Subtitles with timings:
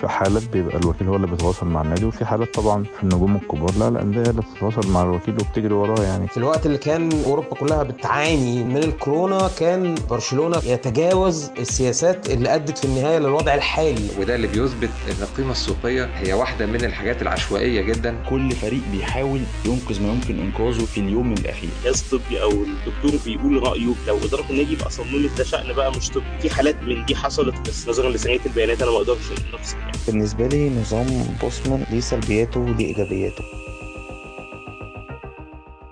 [0.00, 3.70] في حالات بيبقى الوكيل هو اللي بيتواصل مع النادي وفي حالات طبعا في النجوم الكبار
[3.78, 6.28] لا الانديه اللي بتتواصل مع الوكيل وبتجري وراه يعني.
[6.28, 12.78] في الوقت اللي كان أوروبا كلها بتعاني من الكورونا كان برشلونة يتجاوز السياسات اللي أدت
[12.78, 14.08] في النهاية للوضع الحالي.
[14.20, 18.16] وده اللي بيثبت إن القيمة السوقية هي واحدة من الحاجات العشوائية جدا.
[18.30, 21.70] كل فريق بيحاول ينقذ ما يمكن إنقاذه في اليوم الأخير.
[21.84, 23.94] جهاز طبي أو الدكتور بيقول رأيه.
[24.08, 26.24] لو إدارة النادي يبقى صممت ده شأن بقى مش طبي.
[26.42, 29.18] في حالات من دي حصلت بس نظرا لسنية البيانات أنا ما أقدرش
[29.54, 29.95] نفسي يعني.
[30.06, 31.06] بالنسبة لي نظام
[31.40, 33.44] بوسمان ليه سلبياته وليه إيجابياته.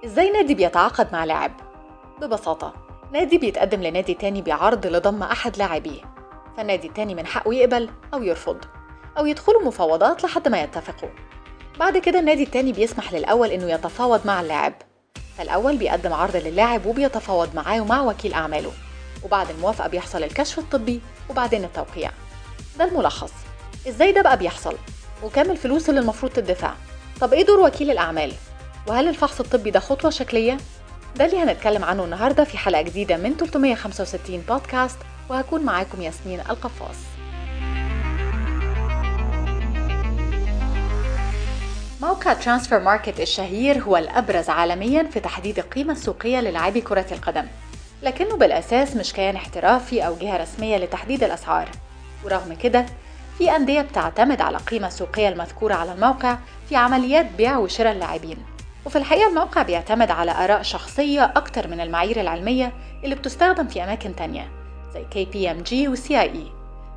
[0.05, 1.53] إزاي نادي بيتعاقد مع لاعب؟
[2.21, 2.75] ببساطة
[3.13, 6.01] نادي بيتقدم لنادي تاني بعرض لضم أحد لاعبيه
[6.57, 8.59] فالنادي التاني من حقه يقبل أو يرفض
[9.19, 11.09] أو يدخلوا مفاوضات لحد ما يتفقوا.
[11.79, 14.73] بعد كده النادي التاني بيسمح للأول إنه يتفاوض مع اللاعب
[15.39, 18.73] فالأول بيقدم عرض للاعب وبيتفاوض معاه ومع وكيل أعماله
[19.25, 22.11] وبعد الموافقة بيحصل الكشف الطبي وبعدين التوقيع.
[22.79, 23.33] ده الملخص.
[23.89, 24.75] إزاي ده بقى بيحصل؟
[25.23, 26.75] وكام الفلوس اللي المفروض تدفع؟
[27.21, 28.33] طب إيه دور وكيل الأعمال؟
[28.87, 30.57] وهل الفحص الطبي ده خطوة شكلية؟
[31.17, 36.97] ده اللي هنتكلم عنه النهاردة في حلقة جديدة من 365 بودكاست وهكون معاكم ياسمين القفاص
[42.03, 47.47] موقع Transfermarkt الشهير هو الأبرز عالميا في تحديد القيمة السوقية للاعبي كرة القدم
[48.03, 51.69] لكنه بالأساس مش كيان احترافي أو جهة رسمية لتحديد الأسعار
[52.25, 52.87] ورغم كده
[53.39, 58.37] في أندية بتعتمد على القيمة السوقية المذكورة على الموقع في عمليات بيع وشراء اللاعبين.
[58.87, 62.73] وفي الحقيقة الموقع بيعتمد على آراء شخصية أكتر من المعايير العلمية
[63.05, 64.49] اللي بتستخدم في أماكن تانية
[64.95, 66.51] زي KPMG و CIE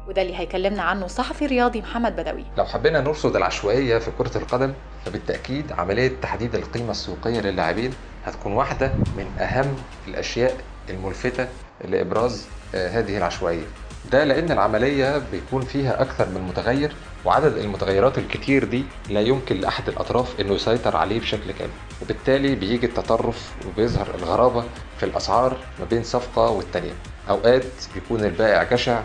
[0.07, 2.43] وده اللي هيكلمنا عنه الصحفي الرياضي محمد بدوي.
[2.57, 4.73] لو حبينا نرصد العشوائية في كرة القدم
[5.05, 7.93] فبالتأكيد عملية تحديد القيمة السوقية للاعبين
[8.25, 9.75] هتكون واحدة من أهم
[10.07, 10.55] الأشياء
[10.89, 11.47] الملفتة
[11.85, 13.65] لإبراز هذه العشوائية.
[14.11, 16.95] ده لأن العملية بيكون فيها أكثر من متغير
[17.25, 21.71] وعدد المتغيرات الكتير دي لا يمكن لأحد الأطراف إنه يسيطر عليه بشكل كامل.
[22.01, 24.63] وبالتالي بيجي التطرف وبيظهر الغرابة
[24.99, 26.93] في الأسعار ما بين صفقة والتانية.
[27.29, 27.63] أوقات
[27.93, 29.01] بيكون البائع جشع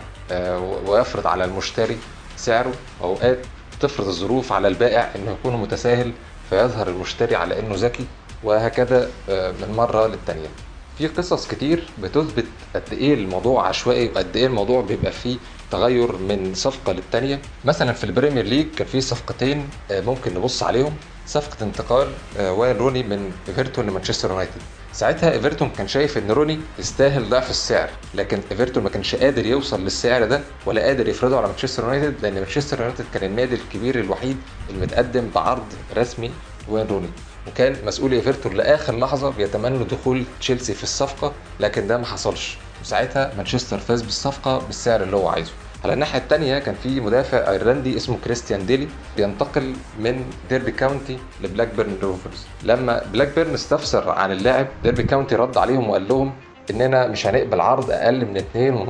[0.87, 1.97] ويفرض على المشتري
[2.37, 2.73] سعره.
[3.01, 3.39] واوقات
[3.79, 6.11] تفرض الظروف على البائع إنه يكون متساهل
[6.49, 8.05] فيظهر المشتري على إنه ذكي
[8.43, 10.49] وهكذا من مرة للتانية.
[10.97, 12.45] في قصص كتير بتثبت
[12.75, 15.37] قد إيه الموضوع عشوائي وقد إيه الموضوع بيبقى فيه
[15.71, 17.41] تغير من صفقة للتانية.
[17.65, 20.93] مثلا في ال Premier League كان في صفقتين ممكن نبص عليهم.
[21.27, 22.07] صفقة انتقال
[22.39, 24.61] وين روني من إيفرتون لمانشستر يونايتد.
[24.93, 29.83] ساعتها إيفرتون كان شايف إن روني يستاهل ضعف السعر لكن إيفرتون ما كانش قادر يوصل
[29.83, 34.37] للسعر ده ولا قادر يفرضه على مانشستر يونايتد لأن مانشستر يونايتد كان النادي الكبير الوحيد
[34.69, 35.65] المتقدم بعرض
[35.97, 36.31] رسمي
[36.69, 37.09] وين روني
[37.47, 42.57] وكان مسؤول ايفرتون لآخر لحظة بيتمنوا دخول تشيلسي في الصفقة لكن ده ما حصلش.
[42.81, 45.51] وساعتها مانشستر فاز بالصفقة بالسعر اللي هو عايزه.
[45.83, 48.87] على الناحية التانية كان في مدافع أيرلندي اسمه كريستيان ديلي
[49.17, 52.45] بينتقل من ديربي كاونتي لبلاك بيرن روفرز.
[52.63, 56.33] لما بلاك بيرن استفسر عن اللاعب ديربي كاونتي رد عليهم وقال لهم
[56.71, 58.37] إننا مش هنقبل عرض أقل من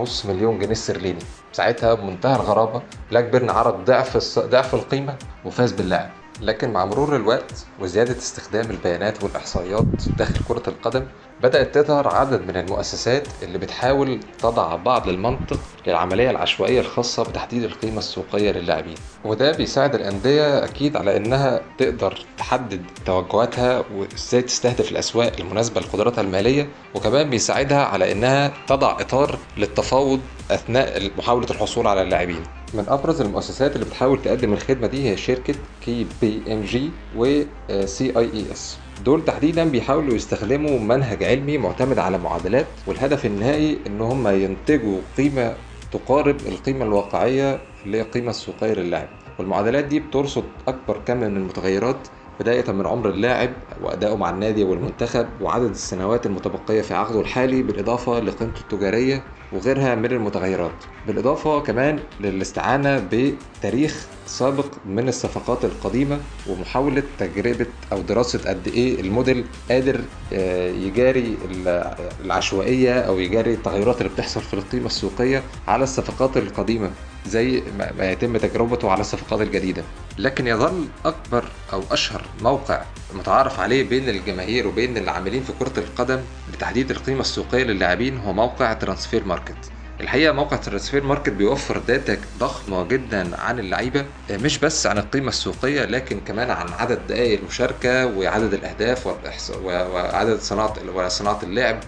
[0.06, 1.20] 2.5 مليون جنيه استرليني.
[1.54, 2.82] ساعتها بمنتهى الغرابة
[3.12, 5.16] بلاكبيرن عرض ضعف ضعف القيمة
[5.46, 6.10] وفاز باللاعب.
[6.46, 11.06] لكن مع مرور الوقت وزيادة استخدام البيانات والإحصائيات داخل كرة القدم
[11.44, 17.98] بدأت تظهر عدد من المؤسسات اللي بتحاول تضع بعض المنطق للعملية العشوائية الخاصة بتحديد القيمة
[17.98, 18.96] السوقية للاعبين.
[19.26, 26.70] وده بيساعد الأندية أكيد على إنها تقدر تحدد توجهاتها وإزاي تستهدف الأسواق المناسبة لقدراتها المالية
[26.96, 30.20] وكمان بيساعدها على إنها تضع إطار للتفاوض
[30.52, 32.44] أثناء محاولة الحصول على اللاعبين.
[32.74, 38.78] من أبرز المؤسسات اللي بتحاول تقدم الخدمة دي هي شركة KPMG و CIES.
[39.06, 45.54] دول تحديدا بيحاولوا يستخدموا منهج علمي معتمد على معادلات والهدف النهائي إن هم ينتجوا قيمة
[45.92, 49.08] تقارب القيمة الواقعية اللي هي القيمه السوقية للاعب
[49.40, 51.98] والمعادلات دي بترصد أكبر كم من المتغيرات
[52.40, 53.50] بداية من عمر اللاعب
[53.82, 60.06] وأدائه مع النادي والمنتخب وعدد السنوات المتبقية في عقده الحالي بالإضافة لقيمته التجارية وغيرها من
[60.06, 60.72] المتغيرات.
[61.08, 66.20] بالإضافة كمان للاستعانة بتاريخ سابق من الصفقات القديمة
[66.50, 70.02] ومحاولة تجربة أو دراسة قد إيه الموديل قادر
[70.86, 71.38] يجاري
[72.26, 76.92] العشوائية أو يجاري التغيرات اللي بتحصل في القيمة السوقية على الصفقات القديمة.
[77.26, 77.64] زي
[77.98, 79.84] ما يتم تجربته على الصفقات الجديدة.
[80.18, 82.82] لكن يظل أكبر أو أشهر موقع
[83.14, 86.20] متعارف عليه بين الجماهير وبين العاملين في كرة القدم
[86.54, 89.56] لتحديد القيمة السوقية للاعبين هو موقع ترانسفير ماركت
[90.02, 95.86] الحقيقة موقع ترانسفير ماركت بيوفر data ضخمة جدا عن اللعيبة مش بس عن القيمة السوقية
[95.86, 99.08] لكن كمان عن عدد دقائق المشاركة وعدد الأهداف
[99.64, 101.80] وعدد صناعة وصناعة اللعب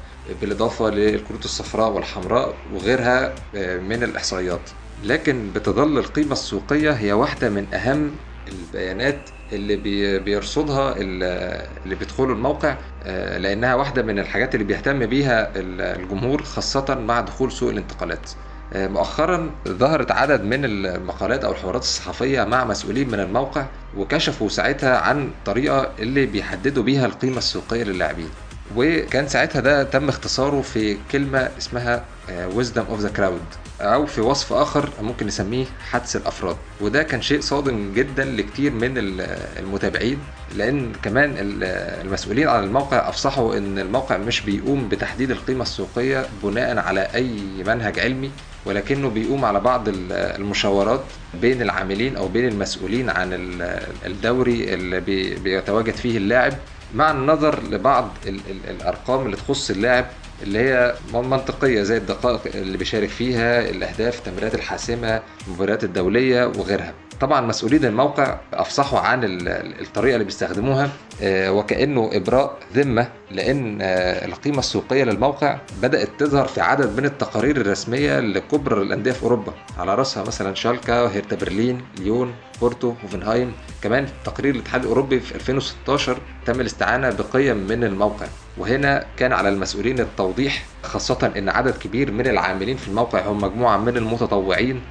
[0.42, 3.36] بالإضافة للكروت الصفراء والحمراء وغيرها
[3.80, 4.70] من الإحصائيات.
[5.04, 8.12] لكن بتظل القيمة السوقية هي واحدة من أهم
[8.48, 15.06] البيانات اللي بي- بيرصدها ال- اللي بيدخلوا الموقع آه، لأنها واحدة من الحاجات اللي بيهتم
[15.06, 18.30] بيها ال- الجمهور خاصة مع دخول سوق الانتقالات.
[18.74, 23.66] آه، مؤخرا ظهرت عدد من المقالات أو الحوارات الصحفية مع مسؤولين من الموقع
[23.98, 28.30] وكشفوا ساعتها عن الطريقة اللي بيحددوا بيها القيمة السوقية للاعبين.
[28.76, 33.42] وكان ساعتها ده تم اختصاره في كلمة اسمها wisdom of the crowd
[33.82, 36.58] أو في وصف آخر ممكن نسميه حدس الأفراد.
[36.82, 40.18] وده كان شيء صادم جدا لكتير من ال- المتابعين
[40.56, 41.64] لأن كمان ال-
[42.06, 48.00] المسؤولين عن الموقع أفصحوا إن الموقع مش بيقوم بتحديد القيمة السوقية بناء على أي منهج
[48.00, 48.32] علمي
[48.66, 51.02] ولكنه بيقوم على بعض ال- المشاورات
[51.42, 56.54] بين العاملين أو بين المسؤولين عن ال- الدوري اللي بي- بيتواجد فيه اللاعب.
[56.96, 60.06] مع النظر لبعض ال- ال- الأرقام اللي تخص اللاعب
[60.44, 66.94] اللي هي منطقية زي الدقائق اللي بيشارك فيها الأهداف التمريرات الحاسمة المباريات الدولية وغيرها.
[67.22, 70.90] طبعا مسؤولين الموقع أفصحوا عن ال- ال- الطريقة اللي بيستخدموها
[71.22, 77.58] آه، وكأنه إبراء ذمة لأن آه، القيمة السوقية للموقع بدأت تظهر في عدد من التقارير
[77.62, 79.54] الرسمية لكبرى الأندية في أوروبا.
[79.78, 83.54] على رأسها مثلا شالكا هيرتا برلين ليون بورتو هوفنهايم.
[83.82, 88.26] كمان تقرير الاتحاد الأوروبي في 2016 تم الاستعانة بقيم من الموقع.
[88.58, 93.78] وهنا كان على المسؤولين التوضيح خاصة إن عدد كبير من العاملين في الموقع هم مجموعة
[93.78, 94.82] من المتطوعين.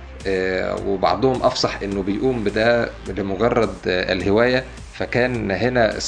[0.86, 5.98] وبعضهم أفصح إنه بيقوم بده لمجرد آه، الهواية فكان هنا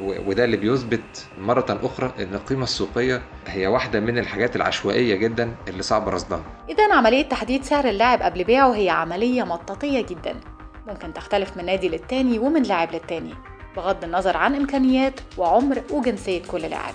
[0.00, 5.54] و- وده اللي بيثبت مرة أخرى إن القيمة السوقية هي واحدة من الحاجات العشوائية جدا
[5.68, 6.42] اللي صعب رصدها.
[6.68, 10.34] إذا عملية تحديد سعر اللاعب قبل بيعه هي عملية مطاطية جدا.
[10.86, 13.34] ممكن تختلف من نادي للتاني ومن لاعب للتاني
[13.76, 16.94] بغض النظر عن إمكانيات وعمر وجنسية كل لاعب.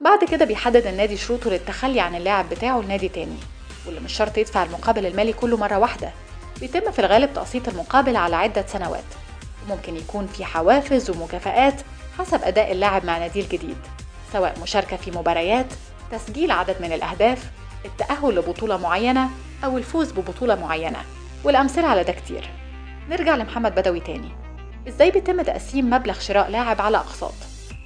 [0.00, 3.36] بعد كده بيحدد النادي شروطه للتخلي عن اللاعب بتاعه لنادي تاني.
[3.86, 6.12] واللي مش شرط يدفع المقابل المالي كله مرة واحدة.
[6.60, 9.04] بيتم في الغالب تقسيط المقابل على عدة سنوات.
[9.66, 11.80] وممكن يكون في حوافز ومكافآت
[12.18, 13.76] حسب أداء اللاعب مع ناديه الجديد
[14.32, 15.66] سواء مشاركة في مباريات
[16.12, 17.50] تسجيل عدد من الأهداف
[17.84, 19.28] التأهل لبطولة معينة
[19.64, 20.98] أو الفوز ببطولة معينة.
[21.44, 22.50] والأمثلة على ده كتير.
[23.10, 24.28] نرجع لمحمد بدوي تاني.
[24.88, 27.34] إزاي بيتم تقسيم مبلغ شراء لاعب على أقساط؟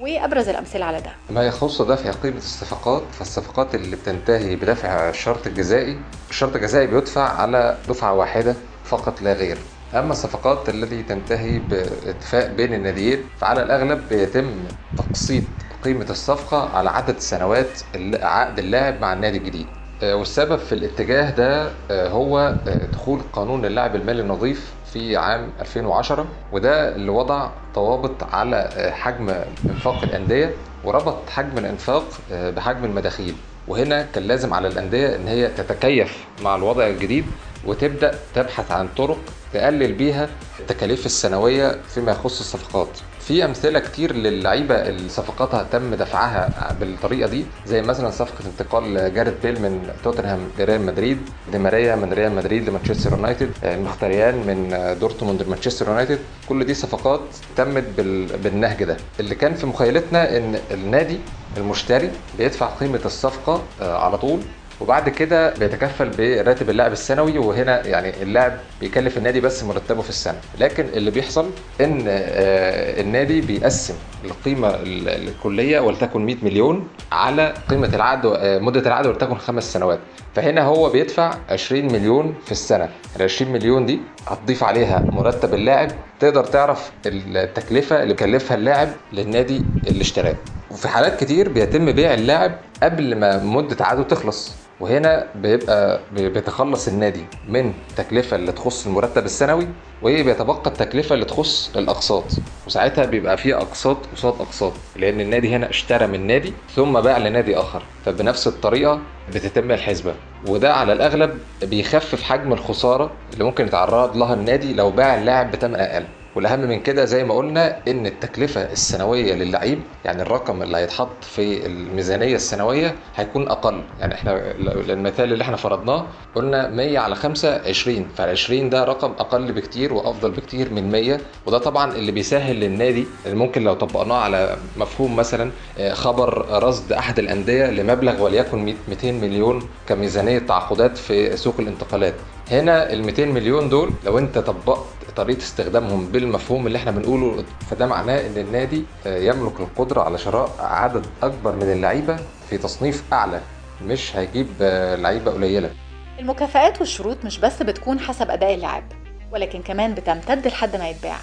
[0.01, 1.11] وإيه أبرز الأمثلة على ده.
[1.31, 5.99] ما يخص دفع قيمة الصفقات فالصفقات اللي بتنتهي بدفع الشرط الجزائي
[6.31, 8.55] الشرط الجزائي بيدفع على دفعة واحدة
[8.85, 9.59] فقط لا غير.
[9.95, 14.51] أما الصفقات التي تنتهي باتفاق بين الناديين فعلى الأغلب بيتم
[14.97, 15.45] تقسيط
[15.85, 17.81] قيمة الصفقة على عدد سنوات
[18.23, 19.67] عقد اللاعب مع النادي الجديد.
[20.03, 25.51] آه، والسبب في الاتجاه ده آه، هو آه، دخول قانون اللاعب المالي النظيف في عام
[25.61, 29.31] 2010 وده اللي وضع ضوابط على آه، حجم
[29.71, 30.55] إنفاق الأندية
[30.85, 33.35] وربط حجم الإنفاق آه، بحجم المداخيل.
[33.69, 37.25] وهنا كان لازم على الأندية إن هي تتكيف مع الوضع الجديد
[37.65, 39.19] وتبدأ تبحث عن طرق
[39.53, 40.29] تقلل بيها
[40.61, 42.89] التكاليف السنوية فيما يخص الصفقات.
[43.29, 49.35] في أمثلة كتير للعيبة اللي صفقاتها تم دفعها بالطريقة دي زي مثلا صفقة انتقال جاريث
[49.43, 51.19] بيل من توتنهام لريال مدريد
[51.53, 56.19] دي ماريا من ريال مدريد لمانشستر يونايتد آه، مخيتاريان من آه، دورتموند لمانشستر يونايتد.
[56.49, 57.21] كل دي صفقات
[57.57, 58.97] تمت بال- بالنهج ده.
[59.21, 61.19] اللي كان في مخيلتنا إن النادي
[61.57, 64.41] المشتري بيدفع قيمة الصفقة آه، على طول.
[64.81, 70.37] وبعد كده بيتكفل براتب اللاعب السنوي وهنا يعني اللاعب بيكلف النادي بس مرتبه في السنة.
[70.61, 73.95] لكن اللي بيحصل إن آه، النادي بيقسم
[74.25, 79.99] القيمة ال- الكلية ولتكن 100 مليون على قيمة العقد آه، مدة العقد ولتكن خمس سنوات.
[80.35, 82.89] فهنا هو بيدفع 20 مليون في السنة.
[83.17, 85.91] ال 20 مليون دي هتضيف عليها مرتب اللاعب.
[86.21, 90.35] تقدر تعرف التكلفة اللي كلفها اللاعب للنادي اللي اشتراه.
[90.71, 94.53] وفي حالات كتير بيتم بيع اللاعب قبل ما مدة عقده تخلص.
[94.81, 99.69] وهنا بيبقى بيتخلص النادي من التكلفه اللي تخص المرتب السنوي
[100.03, 102.25] وبيتبقى التكلفة اللي تخص الأقساط.
[102.67, 107.57] وساعتها بيبقى في أقساط قصاد أقساط لأن النادي هنا اشترى من نادي ثم باع لنادي
[107.57, 107.83] آخر.
[108.05, 109.01] فبنفس الطريقة
[109.35, 110.15] بتتم الحسبة.
[110.49, 115.75] وده على الأغلب بيخفف حجم الخسارة اللي ممكن يتعرض لها النادي لو باع اللاعب بثمن
[115.77, 116.05] أقل.
[116.39, 121.67] والأهم من كده زي ما قلنا إن التكلفة السنوية للعيب يعني الرقم اللي هيتحط في
[121.67, 123.83] الميزانية السنوية هيكون أقل.
[124.01, 124.53] يعني إحنا
[124.89, 129.93] المثال اللي إحنا فرضناه قلنا 100 على 5 20 فال 20 ده رقم أقل بكتير
[129.93, 135.51] وأفضل بكتير من 100 وده طبعا اللي بيسهل للنادي ممكن لو طبقناه على مفهوم مثلا
[135.79, 142.15] آه، خبر رصد أحد الأندية لمبلغ وليكن 200 مليون كميزانية تعاقدات في سوق الانتقالات.
[142.51, 144.85] هنا ال 200 مليون دول لو أنت طبقت
[145.17, 150.51] طريقة استخدامهم بالمفهوم اللي إحنا بنقوله فده معناه إن النادي آه، يملك القدرة على شراء
[150.61, 152.17] عدد أكبر من اللعيبة
[152.51, 153.41] في تصنيف أعلى
[153.85, 155.71] مش هيجيب آه، لعيبة قليلة.
[156.19, 158.85] المكافآت والشروط مش بس بتكون حسب أداء اللاعب
[159.33, 161.17] ولكن كمان بتمتد لحد ما يتباع.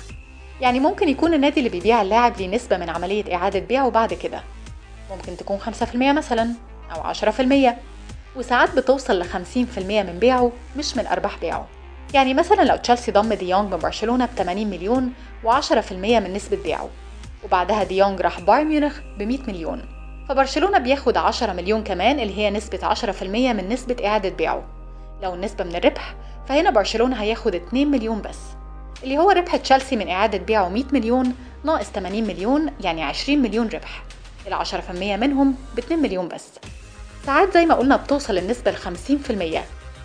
[0.61, 4.43] يعني ممكن يكون النادي اللي بيبيع اللاعب ليه نسبة من عملية إعادة بيعه بعد كده.
[5.11, 6.49] ممكن تكون 5% مثلا
[6.95, 7.75] أو 10%
[8.35, 9.35] وساعات بتوصل ل 50%
[9.77, 11.67] من بيعه مش من أرباح بيعه.
[12.15, 16.89] يعني مثلا لو تشيلسي ضم ديونج من برشلونة ب 80 مليون و10% من نسبة بيعه
[17.43, 19.85] وبعدها دي يونج راح بايرن ميونخ ب 100 مليون.
[20.29, 24.63] فبرشلونة بياخد 10 مليون كمان اللي هي نسبة 10% من نسبة إعادة بيعه.
[25.23, 26.15] لو النسبة من الربح
[26.47, 28.39] فهنا برشلونة هياخد 2 مليون بس.
[29.03, 33.67] اللي هو ربح تشيلسي من إعادة بيعه 100 مليون ناقص 80 مليون يعني 20 مليون
[33.67, 34.03] ربح.
[34.47, 36.45] ال 10% منهم ب 2 مليون بس.
[37.25, 39.59] ساعات زي ما قلنا بتوصل النسبة ل 50%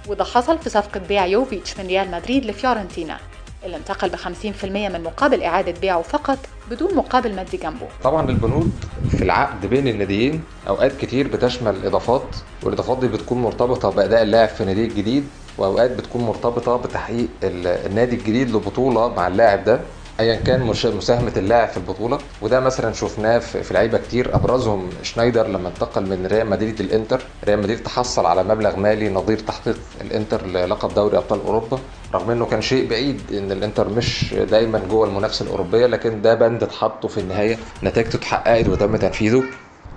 [0.09, 3.19] وده حصل في صفقة بيع يوفيتش من ريال مدريد لفيورنتينا
[3.65, 6.39] اللي انتقل ب 50% من مقابل إعادة بيعه فقط
[6.71, 7.89] بدون مقابل مادي جنبه.
[8.03, 8.71] طبعا البنود
[9.09, 14.65] في العقد بين الناديين أوقات كتير بتشمل إضافات والإضافات دي بتكون مرتبطة بأداء اللاعب في
[14.65, 15.25] ناديه الجديد
[15.59, 19.81] وأوقات بتكون مرتبطة بتحقيق ال- النادي الجديد لبطولة مع اللاعب ده.
[20.21, 24.35] ايا كان مساهمة اللاعب في البطولة وده مثلا شفناه في لعيبة كتير.
[24.35, 29.39] أبرزهم شنايدر لما انتقل من ريال مدريد للإنتر ريال مدريد تحصل على مبلغ مالي نظير
[29.39, 31.79] تحقيق الإنتر للقب دوري أبطال أوروبا.
[32.15, 36.63] رغم إنه كان شيء بعيد إن الإنتر مش دايما جوه المنافسة الأوروبية لكن ده بند
[36.63, 37.59] اتحطه في النهاية.
[37.83, 39.43] نتيجته اتحققت وتم تنفيذه.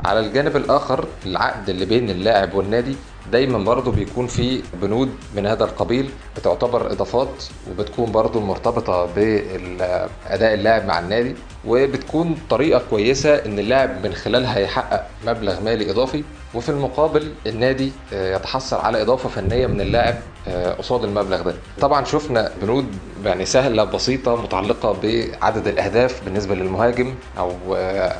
[0.06, 2.96] على الجانب الآخر العقد اللي بين اللاعب والنادي
[3.32, 10.86] دايما برضه بيكون فيه بنود من هذا القبيل بتعتبر إضافات وبتكون برضه مرتبطة باداء اللاعب
[10.86, 11.36] مع النادي
[11.68, 18.36] وبتكون طريقة كويسة إن اللاعب من خلالها يحقق مبلغ مالي إضافي وفي المقابل النادي آه،
[18.36, 20.16] يتحصل على إضافة فنية من اللاعب
[20.48, 21.54] آه، قصاد المبلغ ده.
[21.82, 22.86] طبعا شفنا بنود
[23.26, 27.52] يعني سهلة بسيطة متعلقة بعدد الأهداف بالنسبة للمهاجم أو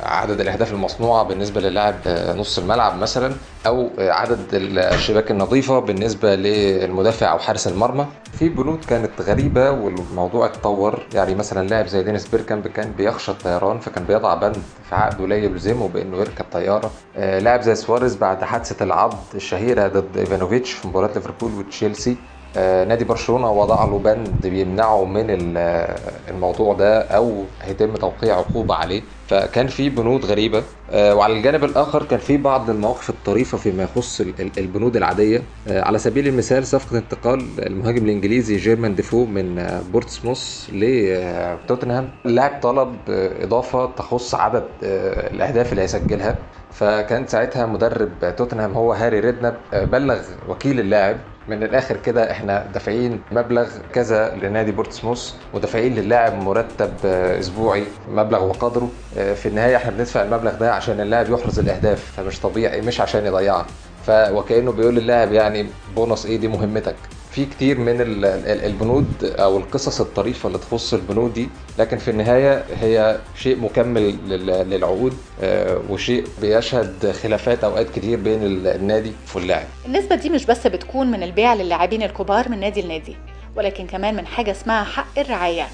[0.02, 1.94] عدد الأهداف المصنوعة بالنسبة للاعب
[2.36, 3.34] نص الملعب مثلا
[3.66, 8.06] أو عدد الشباك النظيفة بالنسبة للمدافع أو حارس المرمى.
[8.38, 11.02] في بنود كانت غريبة والموضوع اتطور.
[11.14, 14.56] يعني مثلا لاعب زي دينيس بيركامب كان بيخشى الطيران فكان بيضع بند
[14.88, 16.90] في عقده لا يلزمه بإنه يركب طيارة.
[17.16, 22.16] لاعب زي سواريز بعد حادثة العض الشهيرة ضد إيفانوفيتش في مباراة ليفربول وتشيلسي
[22.56, 25.96] نادي برشلونة وضع له بند بيمنعه من آه،
[26.30, 29.02] الموضوع ده أو هيتم توقيع عقوبة عليه.
[29.28, 30.62] فكان في بنود غريبة.
[30.90, 35.42] آه، وعلى الجانب الآخر كان في بعض المواقف الطريفة فيما يخص ال- ال- البنود العادية.
[35.68, 42.60] آه، على سبيل المثال صفقة انتقال المهاجم الإنجليزي جيرمان ديفو من آه، بورتسموث لتوتنهام اللاعب
[42.62, 46.36] طلب آه، إضافة تخص عدد آه، الأهداف اللي هيسجلها.
[46.72, 50.18] فكان ساعتها مدرب توتنهام هو هاري ريدناب آه، بلغ
[50.48, 51.16] وكيل اللاعب.
[51.48, 58.88] من الآخر كده إحنا دافعين مبلغ كذا لنادي بورتسموث ودافعين للاعب مرتب أسبوعي مبلغ وقدره.
[59.18, 63.26] آه، في النهاية إحنا بندفع المبلغ ده عشان اللاعب يحرز الأهداف فمش طبيعي مش عشان
[63.26, 63.66] يضيعها.
[64.06, 66.96] ف وكانه بيقول للاعب يعني بونص إيه دي مهمتك.
[67.34, 71.48] في كتير من ال- ال- البنود أو القصص الطريفة اللي تخص البنود دي
[71.78, 78.42] لكن في النهاية هي شيء مكمل لل- للعقود آه، وشيء بيشهد خلافات أوقات كتير بين
[78.42, 83.16] ال- النادي واللاعب النسبة دي مش بس بتكون من البيع للاعبين الكبار من نادي لنادي
[83.56, 85.66] ولكن كمان من حاجة اسمها حق الرعاية.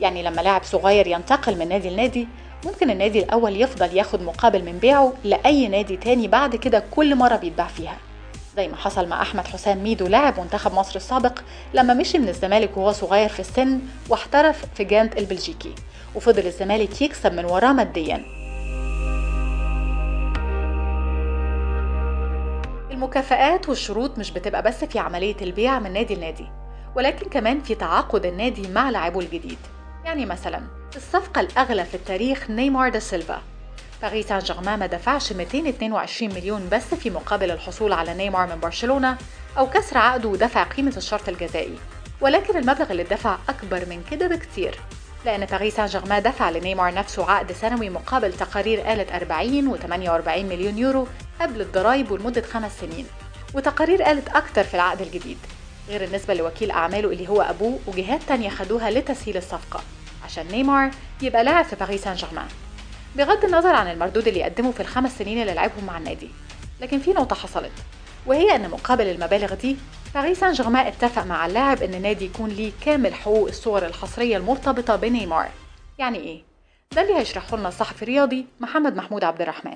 [0.00, 2.28] يعني لما لاعب صغير ينتقل من نادي لنادي
[2.66, 7.36] ممكن النادي الأول يفضل ياخد مقابل من بيعه لأي نادي تاني بعد كده كل مرة
[7.36, 7.96] بيتباع فيها.
[8.56, 11.38] زي ما حصل مع أحمد حسام ميدو لاعب منتخب مصر السابق
[11.74, 15.74] لما مشي من الزمالك وهو صغير في السن واحترف في جنت البلجيكي
[16.14, 18.24] وفضل الزمالك يكسب من وراه ماديا.
[22.90, 26.46] المكافآت والشروط مش بتبقى بس في عملية البيع من نادي لنادي
[26.96, 29.58] ولكن كمان في تعاقد النادي مع لاعبه الجديد.
[30.04, 30.62] يعني مثلا
[30.96, 33.42] الصفقة الأغلى في التاريخ نيمار دا سيلفا.
[34.04, 39.16] باريس سان جيرمان ما دفعش 222 مليون بس في مقابل الحصول على نيمار من برشلونة
[39.58, 41.78] أو كسر عقده ودفع قيمة الشرط الجزائي.
[42.20, 44.78] ولكن المبلغ اللي اتدفع أكبر من كده بكتير
[45.24, 50.44] لأن باريس سان جيرمان دفع لنيمار نفسه عقد سنوي مقابل تقارير قالت 40 و 48
[50.44, 51.06] مليون يورو
[51.40, 53.06] قبل الضرايب ولمدة خمس سنين
[53.54, 55.38] وتقارير قالت أكتر في العقد الجديد
[55.88, 59.80] غير النسبة لوكيل أعماله اللي هو أبوه وجهات تانية خدوها لتسهيل الصفقة
[60.24, 60.90] عشان نيمار
[61.22, 62.46] يبقى لاعب في باريس سان جيرمان
[63.16, 66.28] بغض النظر عن المردود اللي قدمه في الخمس سنين اللي لعبهم مع النادي
[66.80, 67.72] لكن في نقطة حصلت
[68.26, 69.76] وهي أن مقابل المبالغ دي
[70.14, 74.96] باريس سان جيرمان اتفق مع اللاعب أن النادي يكون ليه كامل حقوق الصور الحصرية المرتبطة
[74.96, 75.48] بنيمار
[75.98, 76.42] يعني إيه؟
[76.94, 79.74] ده اللي هيشرحه لنا الصحفي الرياضي محمد محمود عبد الرحمن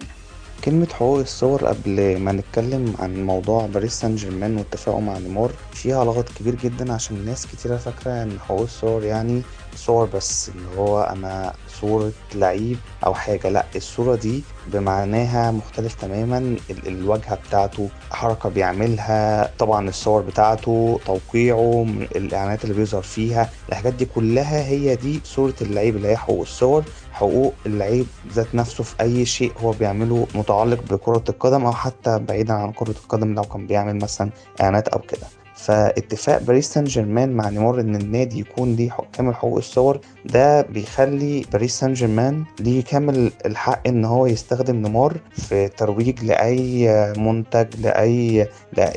[0.64, 6.04] كلمة حقوق الصور قبل ما نتكلم عن موضوع باريس سان جيرمان واتفاقه مع نيمار فيها
[6.04, 9.42] لغط كبير جدا عشان ناس كتيرة فاكرة إن حقوق الصور يعني
[9.86, 13.48] صور بس اللي هو أنا صورة لعيب أو حاجة.
[13.48, 21.86] لأ الصورة دي بمعناها مختلف تماما ال- الواجهة بتاعته حركة بيعملها طبعا الصور بتاعته توقيعه
[22.16, 23.50] الإعلانات اللي بيظهر فيها.
[23.68, 26.84] الحاجات دي كلها هي دي صورة اللعيب اللي هي حقوق الصور.
[27.12, 32.52] حقوق اللعيب ذات نفسه في أي شيء هو بيعمله متعلق بكرة القدم أو حتى بعيدا
[32.54, 34.30] عن كرة القدم لو كان بيعمل مثلا
[34.60, 35.26] إعلانات أو كده.
[35.58, 40.00] فاتفاق باريس سان جيرمان مع نيمار إن النادي يكون ليه كامل حقوق الصور.
[40.24, 46.88] ده بيخلي باريس سان جيرمان ليه كامل الحق إن هو يستخدم نيمار في ترويج لأي
[47.16, 48.48] منتج لأي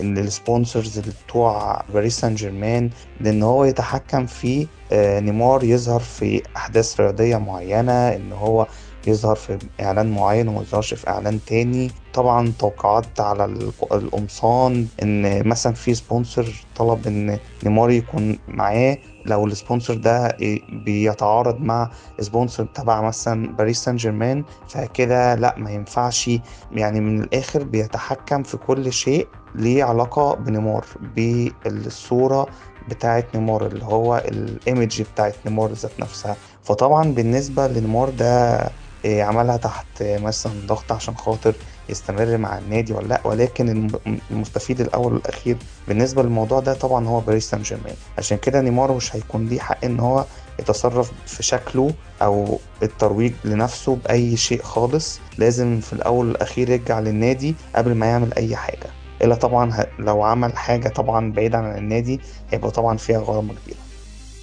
[0.01, 2.89] لل sponsors بتوع باريس سان جيرمان
[3.21, 8.67] لأن هو يتحكم في آه، نيمار يظهر في أحداث رياضية معينة إن هو
[9.07, 11.91] يظهر في إعلان معين وما يظهرش في إعلان تاني.
[12.13, 18.97] طبعا توقيعات على ال- القمصان إن مثلا في sponsor طلب إن نيمار يكون معاه.
[19.25, 20.37] لو ال sponsor ده
[20.85, 26.29] بيتعارض مع sponsor تبع مثلا باريس سان جيرمان فكده لا ما ينفعش.
[26.71, 32.47] يعني من الآخر بيتحكم في كل شيء ليه علاقة بنيمار بالصورة
[32.89, 36.35] بتاعت نيمار اللي هو ال image بتاعت نيمار ذات نفسها.
[36.63, 38.61] فطبعا بالنسبة لنيمار ده
[39.05, 41.53] إيه، عملها تحت مثلا ضغط عشان خاطر
[41.89, 43.21] يستمر مع النادي ولا لأ.
[43.23, 48.61] ولكن الم- المستفيد الأول والأخير بالنسبة للموضوع ده طبعا هو باريس سان جيرمان عشان كده
[48.61, 50.25] نيمار مش هيكون ليه حق إن هو
[50.59, 55.19] يتصرف في شكله أو الترويج لنفسه بأي شيء خالص.
[55.37, 58.87] لازم في الأول والأخير يرجع للنادي قبل ما يعمل أي حاجة.
[59.21, 62.19] إلا طبعا لو عمل حاجة طبعا بعيدا عن النادي
[62.51, 63.77] هيبقى طبعا فيها غرامة كبيرة.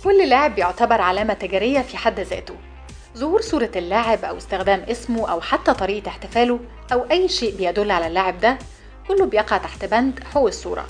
[0.04, 2.54] كل لاعب بيعتبر علامة تجارية في حد ذاته.
[3.18, 6.60] ظهور صورة اللاعب أو استخدام اسمه أو حتى طريقة احتفاله
[6.92, 8.58] أو أي شيء بيدل على اللاعب ده
[9.08, 10.86] كله بيقع تحت بند حقوق الصورة.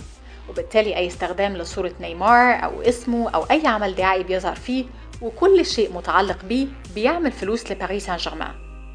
[0.48, 4.84] وبالتالي أي استخدام لصورة نيمار أو اسمه أو أي عمل دعائي بيظهر فيه
[5.22, 8.54] وكل شيء متعلق بيه بيعمل فلوس لباريس سان جيرمان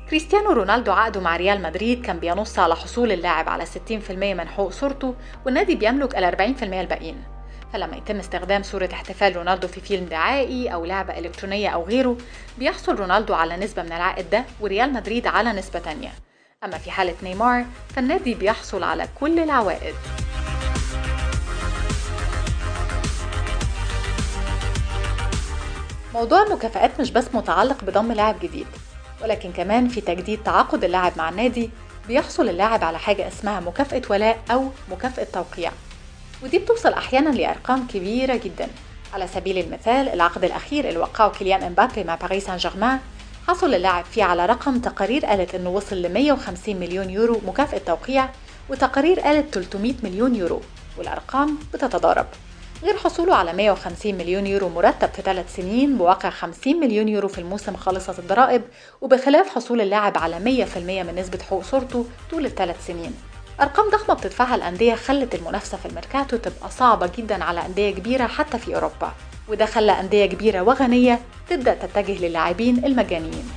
[0.10, 4.72] كريستيانو رونالدو عقده مع ريال مدريد كان بينص على حصول اللاعب على 60% من حقوق
[4.72, 7.33] صورته والنادي بيملك ال 40% الباقيين.
[7.74, 12.17] فلما يتم استخدام صورة احتفال رونالدو في فيلم دعائي أو لعبة إلكترونية أو غيره
[12.58, 16.12] بيحصل رونالدو على نسبة من العائد ده وريال مدريد على نسبة تانية.
[16.63, 19.95] أما في حالة نيمار فالنادي بيحصل على كل العوائد.
[26.13, 28.67] موضوع المكافآت مش بس متعلق بضم لاعب جديد
[29.24, 31.69] ولكن كمان في تجديد تعاقد اللاعب مع النادي
[32.08, 35.71] بيحصل اللاعب على حاجة اسمها مكافأة ولاء أو مكافأة توقيع.
[36.43, 38.67] ودي بتوصل أحيانا لأرقام كبيرة جدا.
[39.13, 42.99] على سبيل المثال العقد الأخير اللي وقعه كيليان امبابي مع باريس سان جيرمان
[43.47, 48.29] حصل اللاعب فيه على رقم تقارير قالت إنه وصل ل 150 مليون يورو مكافأة توقيع
[48.69, 50.62] وتقارير قالت 300 مليون يورو
[50.97, 52.25] والأرقام بتتضارب.
[52.84, 57.38] غير حصوله على 150 مليون يورو مرتب في ثلاث سنين بواقع 50 مليون يورو في
[57.38, 58.62] الموسم خالصة الضرائب
[59.01, 63.13] وبخلاف حصول اللاعب على 100% من نسبة حقوق صورته طول الثلاث سنين.
[63.62, 68.60] أرقام ضخمة بتدفعها الأندية خلت المنافسة في الميركاتو تبقى صعبة جدا على أندية كبيرة حتى
[68.60, 69.12] في أوروبا
[69.48, 73.50] وده خلى أندية كبيرة وغنية تبدأ تتجه للاعبين المجانيين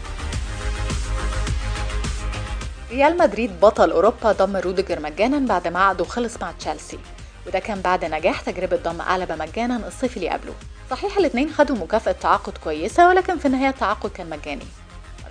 [2.90, 6.98] ريال مدريد بطل أوروبا ضم روديجر مجانا بعد ما عقده خلص مع تشيلسي
[7.46, 10.54] وده كان بعد نجاح تجربة ضم ألابا مجانا الصيف اللي قبله
[10.90, 14.64] صحيح الاتنين خدوا مكافأة تعاقد كويسة ولكن في النهاية التعاقد كان مجاني.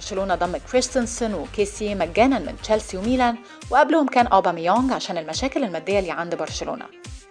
[0.06, 3.38] برشلونة ضم كريستنسن وكيسي مجانا من تشيلسي وميلان
[3.70, 6.86] وقبلهم كان أوباميونج عشان المشاكل المادية اللي عند برشلونة.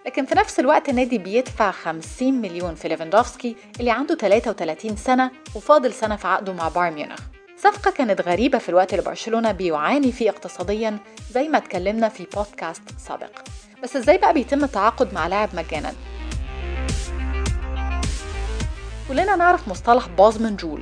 [0.05, 5.93] لكن في نفس الوقت النادي بيدفع 50 مليون في ليفاندوفسكي اللي عنده 33 سنة وفاضل
[5.93, 7.19] سنة في عقده مع بايرن ميونخ.
[7.57, 10.97] صفقة كانت غريبة في الوقت اللي برشلونة بيعاني فيه اقتصاديا
[11.31, 13.31] زي ما اتكلمنا في بودكاست سابق.
[13.83, 15.93] بس إزاي بقى بيتم التعاقد مع لاعب مجانا
[19.07, 20.81] كلنا نعرف مصطلح بوزمان rule.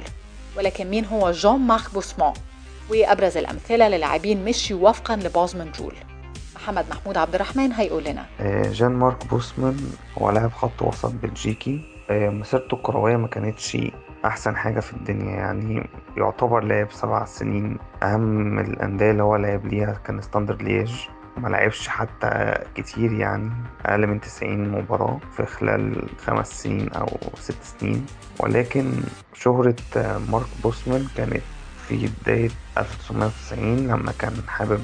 [0.58, 2.34] ولكن مين هو جون مارك بوسمان
[2.89, 5.93] وأبرز الأمثلة للاعبين مشيوا وفقا لبوزمان rule
[6.56, 8.26] محمد محمود عبد الرحمن هيقول لنا.
[8.39, 9.78] آه، جان مارك بوسمان
[10.18, 11.82] هو لاعب خط وسط بلجيكي.
[12.10, 13.78] آه، مسيرته الكروية ما كانتش
[14.26, 15.36] أحسن حاجة في الدنيا.
[15.36, 17.78] يعني يعتبر لاعب سبع سنين.
[18.04, 20.92] أهم الأندية اللي هو لعب ليها كان ستاندرد ليج
[21.38, 23.52] ما لعبش حتى كتير يعني
[23.86, 27.08] أقل من 90 مباراة في خلال خمس سنين أو
[27.39, 28.06] ست سنين.
[28.39, 28.91] ولكن
[29.34, 29.76] شهرة
[30.32, 31.41] مارك بوسمان كانت
[31.88, 34.82] في بداية 1990 لما كان حابب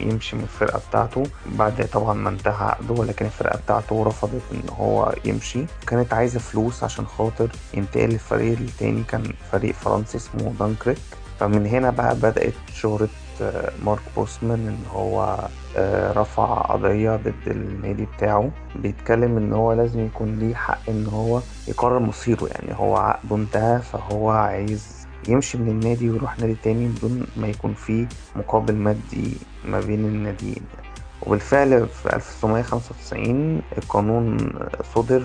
[0.00, 1.22] يمشي من الفرقة بتاعته.
[1.46, 5.64] بعد طبعا ما انتهى عقده ولكن الفرقة بتاعته رفضت إن هو يمشي.
[5.86, 10.98] كانت عايزة فلوس عشان خاطر ينتقل للفريق التاني كان فريق فرنسي اسمه دانكريك.
[11.40, 13.08] فمن هنا بقى بدأت شهرة
[13.84, 15.38] مارك بوسمان إن هو
[15.76, 18.50] آه، رفع قضية ضد النادي بتاعه.
[18.76, 22.46] بيتكلم إن هو لازم يكون ليه حق إن هو يقرر مصيره.
[22.46, 27.74] يعني هو عقده انتهى فهو عايز يمشي من النادي ويروح نادي تاني بدون ما يكون
[27.74, 30.62] فيه مقابل مادي ما بين الناديين.
[31.26, 34.50] وبالفعل في 1995 القانون
[34.94, 35.22] صدر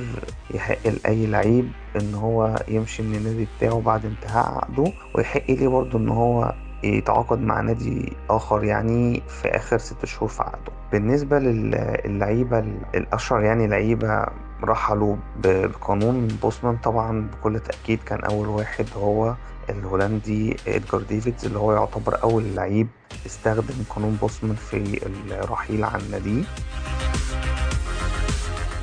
[0.53, 5.99] يحق لأي لعيب إن هو يمشي من النادي بتاعه بعد انتهاء عقده ويحق ليه برضه
[5.99, 10.71] إن هو يتعاقد مع نادي آخر يعني في آخر ست شهور في عقده.
[10.91, 12.59] بالنسبة للعيبة
[12.95, 14.25] الأشهر يعني لعيبة
[14.63, 19.35] رحلوا بقانون بوسمان طبعا بكل تأكيد كان أول واحد هو
[19.69, 22.87] الهولندي إدجار ديفيدز اللي هو يعتبر أول لعيب
[23.25, 24.99] استخدم قانون بوسمان في
[25.31, 26.43] الرحيل عن ناديه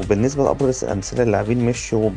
[0.01, 2.11] وبالنسبة لأبرز أمثلة اللاعبين مشوا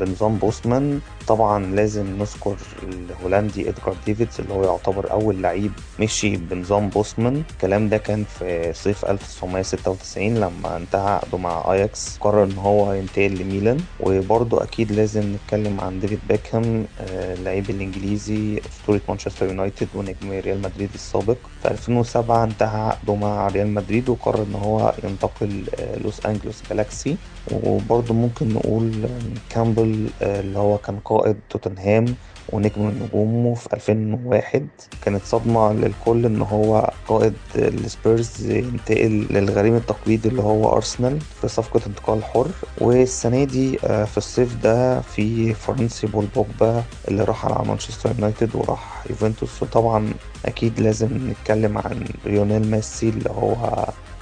[0.00, 6.88] بنظام بوسمان طبعا لازم نذكر الهولندي إدغار ديفيدز اللي هو يعتبر أول لعيب مشي بنظام
[6.88, 12.18] بوسمان الكلام ده كان في صيف 1996 لما انتهى عقده مع أياكس.
[12.20, 13.78] قرر إن هو ينتقل لميلان.
[14.00, 20.90] وبرضه أكيد لازم نتكلم عن ديفيد بيكهام اللعيب الإنجليزي أسطورة مانشستر يونايتد ونجم ريال مدريد
[20.94, 21.36] السابق.
[21.62, 25.64] في 2007 انتهى عقده مع ريال مدريد وقرر إن هو ينتقل
[26.04, 27.16] لوس أنجلوس جالاكسي.
[27.52, 29.08] وبرضه ممكن نقول
[29.50, 32.04] كامبل اللي هو كان قائد توتنهام
[32.52, 34.68] ونجم من نجومه في 2001
[35.04, 41.80] كانت صدمة للكل إن هو قائد السبيرز ينتقل للغريم التقليدي اللي هو أرسنال في صفقة
[41.86, 42.48] انتقال حر.
[42.80, 49.62] والسنة دي في الصيف ده الفرنسي بول بوجبا اللي راح على مانشستر يونايتد وراح يوفنتوس.
[49.62, 50.14] وطبعا
[50.46, 53.56] أكيد لازم نتكلم عن ليونيل ميسي اللي هو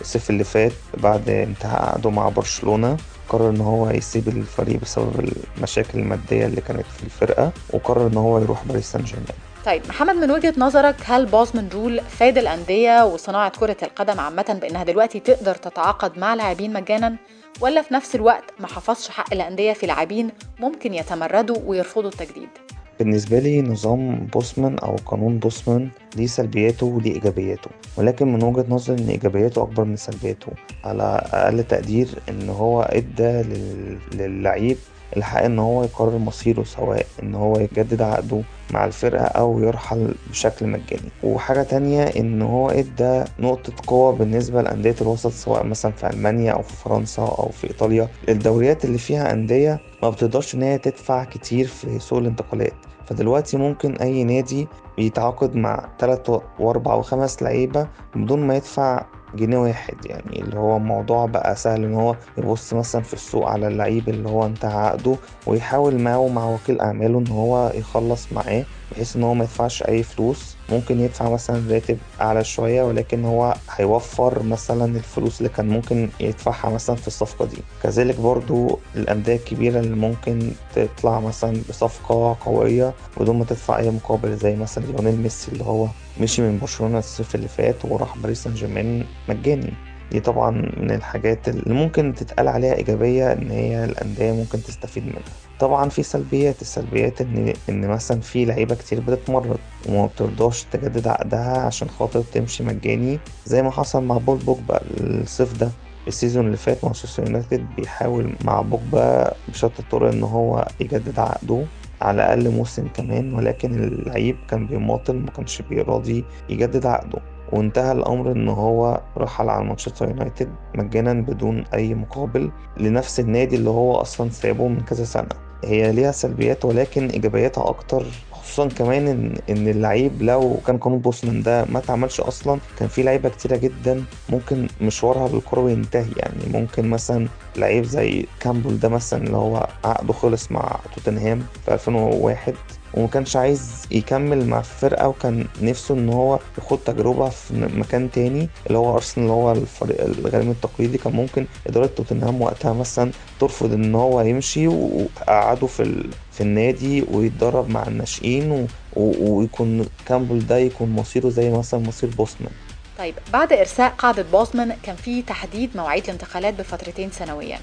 [0.00, 2.96] الصيف اللي فات بعد انتهاء عقده مع برشلونة.
[3.32, 8.38] قرر إن هو يسيب الفريق بسبب المشاكل المادية اللي كانت في الفرقة وقرر إن هو
[8.38, 9.26] يروح باريس سان جيرمان
[9.66, 14.84] طيب محمد من وجهة نظرك هل بوزمان rule فاد الأندية وصناعة كرة القدم عامة بأنها
[14.84, 17.16] دلوقتي تقدر تتعاقد مع لاعبين مجانا
[17.60, 22.48] ولا في نفس الوقت ما حفظش حق الأندية في لاعبين ممكن يتمردوا ويرفضوا التجديد؟
[22.98, 29.02] بالنسبة لي نظام بوسمان أو قانون بوسمان ليه سلبياته وليه إيجابياته ولكن من وجهة نظري
[29.02, 30.52] إن إيجابياته أكبر من سلبياته
[30.84, 31.02] على
[31.32, 33.98] أقل تقدير إن هو إدى لل...
[34.14, 34.76] للعيب
[35.16, 40.66] الحق إن هو يقرر مصيره سواء إن هو يجدد عقده مع الفرقة أو يرحل بشكل
[40.66, 41.08] مجاني.
[41.22, 46.62] وحاجة تانية إن هو إدى نقطة قوة بالنسبة لأندية الوسط سواء مثلا في ألمانيا أو
[46.62, 48.08] في فرنسا أو في إيطاليا.
[48.28, 52.74] الدوريات اللي فيها أندية ما بتقدرش إن هي تدفع كتير في سوق الانتقالات.
[53.06, 60.06] فدلوقتي ممكن أي نادي يتعاقد مع تلات وأربع وخمس لعيبة بدون ما يدفع جنيه واحد
[60.06, 64.28] يعني اللي هو الموضوع بقى سهل إن هو يبص مثلا في السوق على اللعيب اللي
[64.28, 65.16] هو انتهى عقده
[65.46, 70.02] ويحاول معاه ومع وكيل أعماله إن هو يخلص معاه بحيث إن هو ما يدفعش أي
[70.02, 70.56] فلوس.
[70.70, 76.70] ممكن يدفع مثلا راتب أعلى شوية ولكن هو هيوفر مثلا الفلوس اللي كان ممكن يدفعها
[76.70, 77.56] مثلا في الصفقة دي.
[77.82, 84.36] كذلك برضو الأندية الكبيرة اللي ممكن تطلع مثلا بصفقة قوية بدون ما تدفع أي مقابل
[84.36, 85.86] زي مثلا ليونيل ميسي اللي هو
[86.20, 89.72] مشي من برشلونة الصيف اللي فات وراح باريس سان جيرمان مجاني.
[90.12, 95.22] دي طبعا من الحاجات اللي ممكن تتقال عليها إيجابية إن هي الأندية ممكن تستفيد منها.
[95.60, 101.58] طبعا في سلبيات السلبيات إن إن مثلا في لعيبة كتير بتتمرد وما بترضاش تجدد عقدها
[101.58, 105.70] عشان خاطر تمشي مجاني زي ما حصل مع بول بوجبا الصيف ده.
[106.08, 111.64] ال season اللي فات مانشستر يونايتد بيحاول مع بوجبا بشتى الطرق إن هو يجدد عقده.
[112.02, 117.18] على الأقل موسم كمان ولكن اللعيب كان بيماطل ما كانش بيراضي يجدد عقده.
[117.52, 123.70] وانتهى الأمر إن هو رحل على مانشستر يونايتد مجانا بدون أي مقابل لنفس النادي اللي
[123.70, 125.28] هو أصلا سابه من كذا سنة.
[125.64, 128.04] هي ليها سلبيات ولكن إيجابياتها أكتر
[128.52, 133.02] خصوصا كمان ان إن اللعيب لو كان قانون بوسمان ده ما اتعملش أصلا كان في
[133.02, 139.22] لعيبة كتيرة جدا ممكن مشوارها بالكروي ينتهي يعني ممكن مثلا لعيب زي كامبل ده مثلا
[139.26, 142.54] اللي هو عقده خلص مع توتنهام في 2001
[142.94, 148.48] وما كانش عايز يكمل مع الفرقة وكان نفسه إن هو يخوض تجربة في مكان تاني
[148.66, 150.98] اللي هو أرسنال اللي هو الفريق الغريم التقليدي.
[150.98, 156.10] كان ممكن إدارة توتنهام وقتها مثلا ترفض إن هو يمشي وقعده في ال...
[156.32, 158.66] في النادي ويتدرب مع الناشئين و...
[158.96, 159.38] و...
[159.38, 162.52] ويكون كامبل ده يكون مصيره زي مثلا مصير بوسمان.
[162.98, 167.58] طيب بعد إرساء قاعدة بوزمان كان في تحديد مواعيد الانتقالات بفترتين سنويا.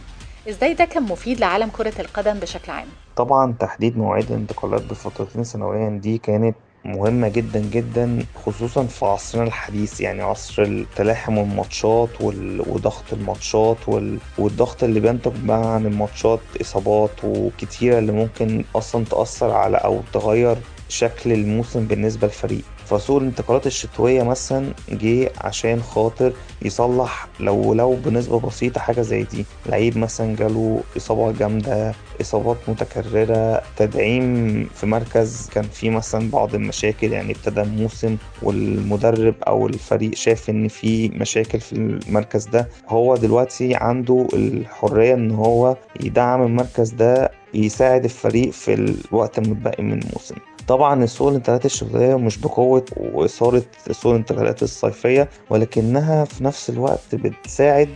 [0.50, 5.90] إزاي ده كان مفيد لعالم كرة القدم بشكل عام؟ طبعا تحديد مواعيد الانتقالات بفترتين سنويا
[5.90, 12.10] دي كانت مهمة جدا جدا خصوصا في عصرنا الحديث يعني عصر تلاحم الماتشات.
[12.22, 14.20] وضغط الماتشات وال...
[14.38, 20.58] والضغط اللي بينتج بقى عن الماتشات إصابات وكتيرة اللي ممكن أصلا تأثر على أو تغير
[20.90, 28.40] شكل الموسم بالنسبة للفريق فسوق الانتقالات الشتوية مثلا جه عشان خاطر يصلح لو لو بنسبة
[28.40, 29.46] بسيطة حاجة زي دي.
[29.66, 37.12] لعيب مثلا جاله إصابة جامدة إصابات متكررة تدعيم في مركز كان فيه مثلا بعض المشاكل
[37.12, 42.70] يعني ابتدى الموسم والمدرب أو الفريق شاف إن في مشاكل في المركز ده.
[42.88, 49.94] هو دلوقتي عنده الحرية إن هو يدعم المركز ده يساعد الفريق في الوقت المتبقي من
[50.02, 50.36] الموسم.
[50.70, 57.90] طبعا السوق الانتقالات الشتوية مش بقوة وإثارة سوق الانتقالات الصيفية ولكنها في نفس الوقت بتساعد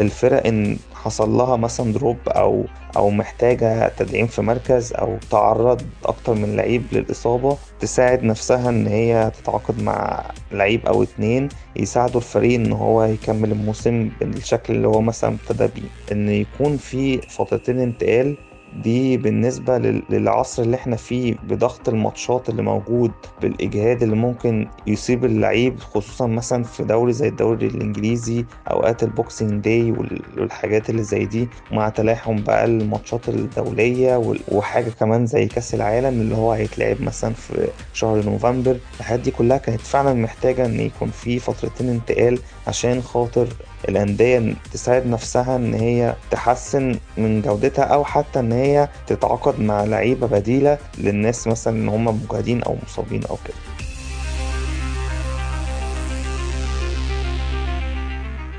[0.00, 2.64] الفرق إن حصل لها مثلا دروب أو
[2.96, 9.32] أو محتاجة تدعيم في مركز أو تعرض أكتر من لعيب للإصابة تساعد نفسها إن هي
[9.42, 15.34] تتعاقد مع لعيب أو اتنين يساعدوا الفريق إن هو يكمل الموسم بالشكل اللي هو مثلا
[15.34, 15.88] ابتدى بيه.
[16.12, 18.36] إن يكون في فترتين انتقال
[18.82, 19.78] دي بالنسبة
[20.10, 23.12] للعصر اللي إحنا فيه بضغط الماتشات اللي موجود
[23.42, 29.64] بالإجهاد اللي ممكن يصيب اللعيب خصوصا مثلا في دوري زي الدوري الإنجليزي أوقات ال Boxing
[29.64, 29.90] Day
[30.36, 36.34] والحاجات اللي زي دي مع تلاحم بقى الماتشات الدولية وحاجة كمان زي كأس العالم اللي
[36.36, 38.76] هو هيتلعب مثلا في شهر نوفمبر.
[39.00, 43.48] الحاجات دي كلها كانت فعلا محتاجة إن يكون في فترتين انتقال عشان خاطر
[43.88, 50.26] الأندية تساعد نفسها إن هي تحسن من جودتها أو حتى إن هي تتعاقد مع لعيبة
[50.26, 53.56] بديلة للناس مثلا إن هم مجهدين أو مصابين أو كده.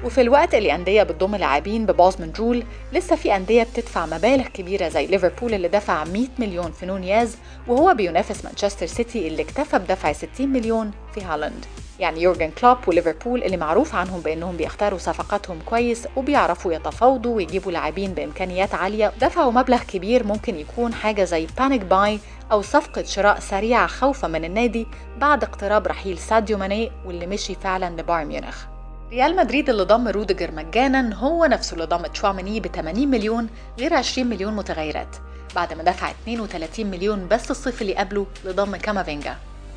[0.10, 4.90] وفي الوقت اللي أندية بتضم لاعبين ب بوزمان rule لسه في أندية بتدفع مبالغ كبيرة
[4.90, 10.14] زي ليفربول اللي دفع 100 مليون في نونياز وهو بينافس مانشستر سيتي اللي اكتفى بدفع
[10.14, 11.66] 60 مليون في هالاند.
[12.00, 18.14] يعني يورجن كلوب وليفربول اللي معروف عنهم بأنهم بيختاروا صفقاتهم كويس وبيعرفوا يتفاوضوا ويجيبوا لاعبين
[18.14, 22.20] بإمكانيات عالية دفعوا مبلغ كبير ممكن يكون حاجة زي panic buy
[22.52, 28.02] أو صفقة شراء سريعة خوفا من النادي بعد اقتراب رحيل ساديو ماني واللي مشي فعلا
[28.02, 28.79] لبايرن ميونخ.
[29.12, 33.94] ريال مدريد اللي ضم روديجر مجانا هو نفسه اللي ضم تشواميني ب 80 مليون غير
[33.94, 35.16] 20 مليون متغيرات.
[35.56, 39.36] بعد ما دفع 32 مليون بس الصيف اللي قبله لضم كامافينجا.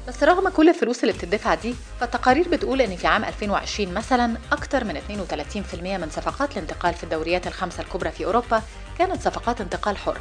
[0.09, 4.85] بس رغم كل الفلوس اللي بتدفع دي فالتقارير بتقول إن في عام 2020 مثلا أكتر
[4.85, 8.63] من 32% من صفقات الانتقال في الدوريات الخمسة الكبرى في أوروبا
[8.99, 10.19] كانت صفقات انتقال حر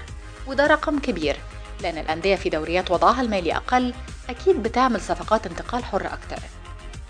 [0.48, 1.38] وده رقم كبير
[1.84, 3.94] لأن الأندية في دوريات وضعها المالي أقل
[4.30, 6.61] أكيد بتعمل صفقات انتقال حر أكتر.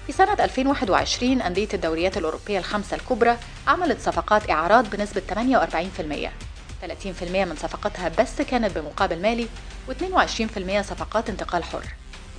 [0.08, 3.38] في سنة 2021 أندية الدوريات الأوروبية الخمسة الكبرى
[3.68, 6.30] عملت صفقات إعارات بنسبة 48%
[6.82, 9.48] 30% من صفقاتها بس كانت بمقابل مالي
[9.90, 11.86] و22% صفقات انتقال حر.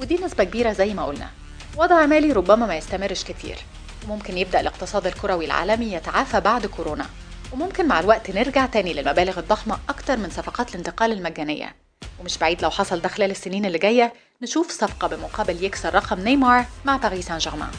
[0.00, 1.30] ودي نسبة كبيرة زي ما قلنا.
[1.76, 3.58] وضع مالي ربما ما يستمرش كتير.
[4.04, 7.06] وممكن يبدأ الاقتصاد الكروي العالمي يتعافى بعد كورونا.
[7.52, 11.74] وممكن مع الوقت نرجع تاني للمبالغ الضخمة أكتر من صفقات الانتقال المجانية.
[12.20, 16.64] ومش بعيد لو حصل ده خلال السنين اللي جاية نشوف صفقة بمقابل يكسر رقم نيمار
[16.84, 17.70] مع باريس سان جيرمان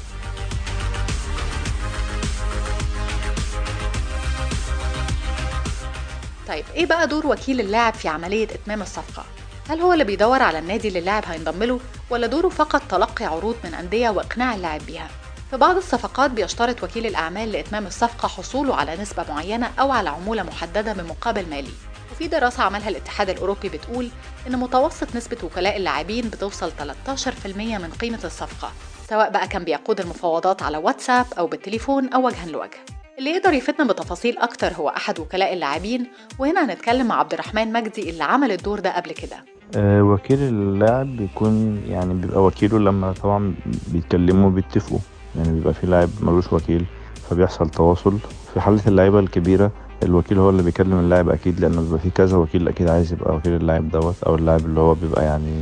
[6.47, 9.25] طيب إيه بقى دور وكيل اللاعب في عملية إتمام الصفقة؟
[9.69, 13.55] هل هو اللي بيدور على النادي اللي اللاعب هينضم له ولا دوره فقط تلقي عروض
[13.63, 15.07] من أندية وإقناع اللاعب بيها؟
[15.51, 20.43] في بعض الصفقات بيشترط وكيل الأعمال لإتمام الصفقة حصوله على نسبة معينة أو على عمولة
[20.43, 21.71] محددة بمقابل مالي
[22.13, 24.09] وفي دراسة عملها الاتحاد الأوروبي بتقول
[24.47, 28.71] إن متوسط نسبة وكلاء اللاعبين بتوصل 13% من قيمة الصفقة
[29.09, 32.77] سواء بقى كان بيقود المفاوضات على واتساب أو بالتليفون أو وجها لوجه.
[33.19, 36.07] اللي يقدر يفيدنا بتفاصيل أكتر هو أحد وكلاء اللاعبين
[36.39, 39.37] وهنا هنتكلم مع عبد الرحمن مجدي اللي عمل الدور ده قبل كده.
[39.75, 43.55] أه وكيل اللاعب بيكون يعني بيبقى وكيله لما طبعا
[43.87, 44.99] بيتكلموا بيتفقوا
[45.35, 46.85] يعني بيبقى في لاعب ملوش وكيل
[47.29, 48.17] فبيحصل تواصل.
[48.53, 49.71] في حالة اللعيبة الكبيرة
[50.03, 53.53] الوكيل هو اللي بيكلم اللاعب أكيد لأنه بيبقى في كذا وكيل أكيد عايز يبقى وكيل
[53.55, 55.61] اللاعب دوت أو اللاعب اللي هو بيبقى يعني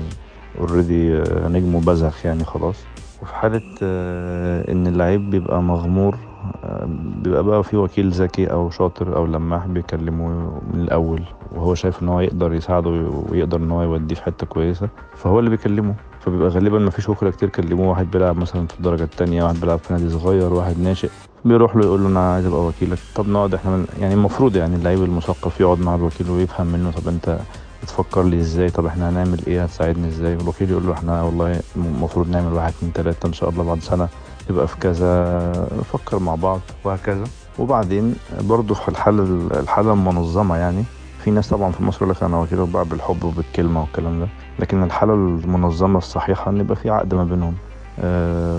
[0.59, 2.75] اوريدي نجمه بزخ يعني خلاص.
[3.21, 6.15] وفي حالة آه، إن اللعيب بيبقى مغمور
[6.63, 6.87] آه،
[7.23, 10.27] بيبقى بقى في وكيل ذكي أو شاطر أو لماح بيكلمه
[10.73, 11.23] من الأول
[11.55, 12.89] وهو شايف إن هو يقدر يساعده
[13.29, 15.95] ويقدر إن هو يوديه في حتة كويسة فهو اللي بيكلمه.
[16.19, 19.93] فبيبقى غالبا مفيش وكلاء كتير كلموه واحد بيلعب مثلا في الدرجة التانية واحد بيلعب في
[19.93, 21.09] نادي صغير واحد ناشئ.
[21.45, 22.97] بيروح له يقول له أنا عايز أبقى وكيلك.
[23.15, 27.07] طب نقعد إحنا من يعني المفروض يعني اللعيب المثقف يقعد مع الوكيل ويفهم منه طب
[27.07, 27.39] أنت
[27.83, 32.29] بتفكر لي إزاي؟ طب إحنا هنعمل إيه؟ هتساعدني إزاي؟ والوكيل يقول له إحنا والله المفروض
[32.29, 34.07] نعمل واحد اتنين تلاتة إن شاء الله بعد سنة
[34.47, 35.67] تبقى في كذا.
[35.79, 37.23] نفكر مع بعض وهكذا.
[37.59, 39.23] وبعدين برضه في الحالة
[39.59, 40.83] الحالة المنظمة يعني
[41.23, 44.27] في ناس طبعا في مصر يقول لك أنا وكيل بقى بالحب وبالكلمة والكلام ده
[44.59, 47.53] لكن الحالة المنظمة الصحيحة إن يبقى في عقد ما بينهم.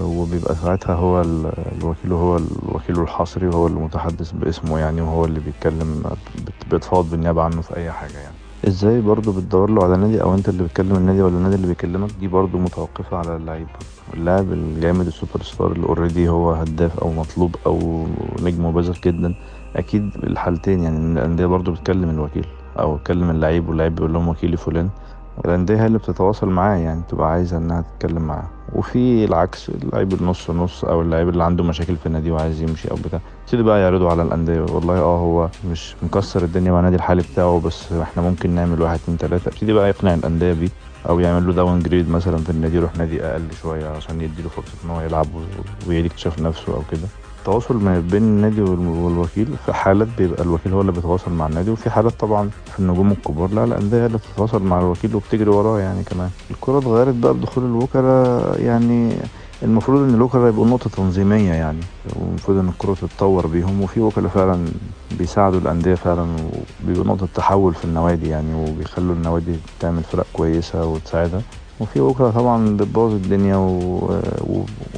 [0.05, 6.03] وبيبقى ساعتها هو ال- الوكيل هو الوكيل الحصري وهو المتحدث باسمه يعني وهو اللي بيتكلم
[6.71, 8.35] بيتفاوض بالنيابة عنه في أي حاجة يعني.
[8.68, 12.11] إزاي برضو بتدور له على نادي أو أنت اللي بتكلم النادي ولا النادي اللي بيكلمك؟
[12.21, 13.66] دي برضو متوقفة على اللعيب.
[14.14, 18.07] اللاعب الجامد السوبر ستار اللي already هو هداف أو مطلوب أو
[18.42, 19.35] نجم بارز جدا
[19.77, 21.12] أكيد الحالتين يعني.
[21.21, 22.47] الأندية برضو بتكلم الوكيل
[22.79, 24.90] أو بتكلم اللعيب واللعيب بيقول لهم وكيلي فلان.
[25.45, 28.49] الأندية هي اللي بتتواصل معاه يعني تبقى عايزة إنها تتكلم معاه.
[28.75, 32.97] وفي العكس اللعيب النص نص أو اللعيب اللي عنده مشاكل في النادي وعايز يمشي أو
[33.05, 34.61] بتاع يبتدي بقى يعرضوا على الأندية.
[34.61, 38.99] والله آه هو مش مكسر الدنيا مع النادي الحالي بتاعه بس إحنا ممكن نعمل واحد
[39.03, 39.49] اتنين تلاتة.
[39.49, 40.68] يبتدي بقى يقنع الأندية بيه
[41.09, 44.90] أو يعمل له downgrade مثلا في النادي يروح نادي أقل شوية عشان يديله فرصة إن
[44.90, 45.27] هو يلعب
[45.88, 47.09] ويعيد اكتشاف نفسه أو كده.
[47.42, 51.90] التواصل ما بين النادي والوكيل في حالات بيبقى الوكيل هو اللي بيتواصل مع النادي وفي
[51.90, 56.02] حالات طبعا في النجوم الكبار لا الأندية هي اللي بتتواصل مع الوكيل وبتجري وراه يعني
[56.02, 56.31] كمان.
[56.50, 59.12] الكرة اتغيرت بقى بدخول الوكلاء يعني
[59.62, 61.81] المفروض إن الوكلاء يبقوا نقطة تنظيمية يعني
[62.16, 64.66] والمفروض إن الكرة تتطور بيهم وفي وكلاء فعلا
[65.18, 66.26] بيساعدوا الأندية فعلا
[66.83, 71.42] وبيبقوا نقطة تحول في النوادي يعني وبيخلوا النوادي تعمل فرق كويسة وتساعدها.
[71.83, 74.11] وفي وكلاء طبعا بتبوظ الدنيا و...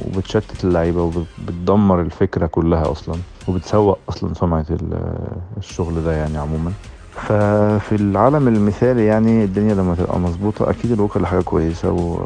[0.05, 3.15] وبتشتت اللعيبة وبتدمر الفكرة كلها أصلا
[3.47, 4.65] وبتسوق أصلا سمعة
[5.57, 6.71] الشغل ده يعني عموما.
[7.11, 12.17] ففي العالم المثالي يعني الدنيا لما تبقى مظبوطة أكيد الوكلاء حاجة كويسة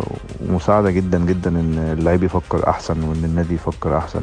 [0.50, 4.22] ومساعدة جدا جدا إن اللعيب يفكر أحسن وإن النادي يفكر أحسن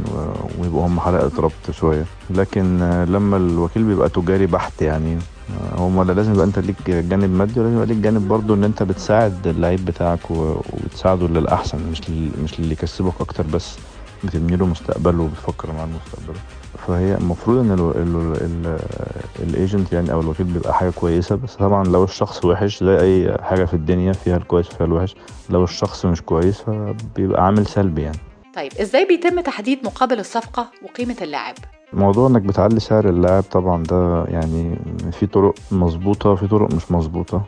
[0.59, 2.05] ويبقوا هم حلقة ربط شوية.
[2.31, 5.18] لكن لما الوكيل بيبقى تجاري بحت يعني
[5.50, 8.82] هو لا لازم يبقى انت ليك جانب مادي ولازم يبقى ليك جانب برضه ان انت
[8.82, 12.00] بتساعد اللعيب بتاعك وبتساعده للأحسن مش.
[12.44, 13.78] مش اللي يكسبك أكتر بس
[14.24, 16.40] بتبني له مستقبله وبتفكر معاه مستقبله
[16.87, 18.78] فهي المفروض إن
[19.42, 23.64] الايجنت يعني أو الوكيل بيبقى حاجة كويسة بس طبعا لو الشخص وحش زي أي حاجة
[23.64, 25.14] في الدنيا فيها الكويس وفيها الوحش
[25.50, 28.18] لو الشخص مش كويس فبيبقى عامل سلبي يعني
[28.56, 31.54] طيب إزاي بيتم تحديد مقابل الصفقة وقيمة اللاعب؟
[31.92, 34.78] موضوع إنك بتعلي سعر اللاعب طبعا ده يعني
[35.12, 37.42] في طرق مظبوطة في طرق مش مظبوطة.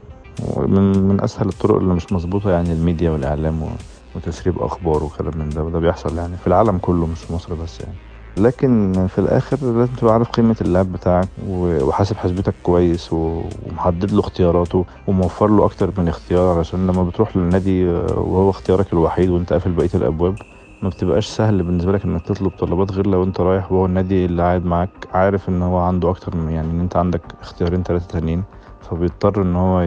[0.56, 3.68] ومن من أسهل الطرق اللي مش مظبوطة يعني الميديا والإعلام
[4.16, 7.80] وتسريب أخبار وكلام من ده وده بيحصل يعني في العالم كله مش في مصر بس
[7.80, 7.94] يعني.
[8.36, 14.84] لكن في الآخر لازم تبقى عارف قيمة اللاعب بتاعك وحاسب حسبتك كويس ومحدد له اختياراته
[15.06, 19.90] وموفر له أكتر من اختيار عشان لما بتروح للنادي وهو اختيارك الوحيد وأنت قافل بقية
[19.94, 20.36] الأبواب
[20.82, 24.42] ما بتبقاش سهل بالنسبة لك إنك تطلب طلبات غير لو أنت رايح وهو النادي اللي
[24.42, 28.44] قاعد معاك عارف إن هو عنده أكتر من يعني إن أنت عندك اختيارين ثلاثة تانيين
[28.90, 29.80] فبيضطر إن هو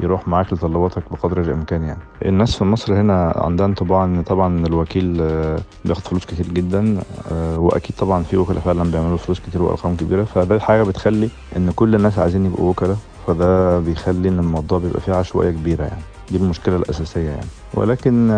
[0.00, 2.00] يروح معاك لطلباتك بقدر الإمكان يعني.
[2.24, 5.16] الناس في مصر هنا عندها انطباع إن طبعا الوكيل
[5.84, 6.98] بياخد فلوس كتير جدا
[7.32, 11.94] وأكيد طبعا في وكلاء فعلا بيعملوا فلوس كتير وأرقام كبيرة فده حاجة بتخلي إن كل
[11.94, 16.02] الناس عايزين يبقوا وكلاء فده بيخلي إن الموضوع بيبقى فيه عشوائية كبيرة يعني.
[16.30, 17.46] دي المشكلة الأساسية يعني.
[17.74, 18.28] ولكن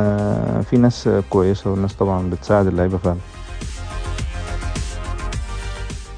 [0.71, 3.19] في ناس كويسة والناس طبعا بتساعد اللعيبة فعلا.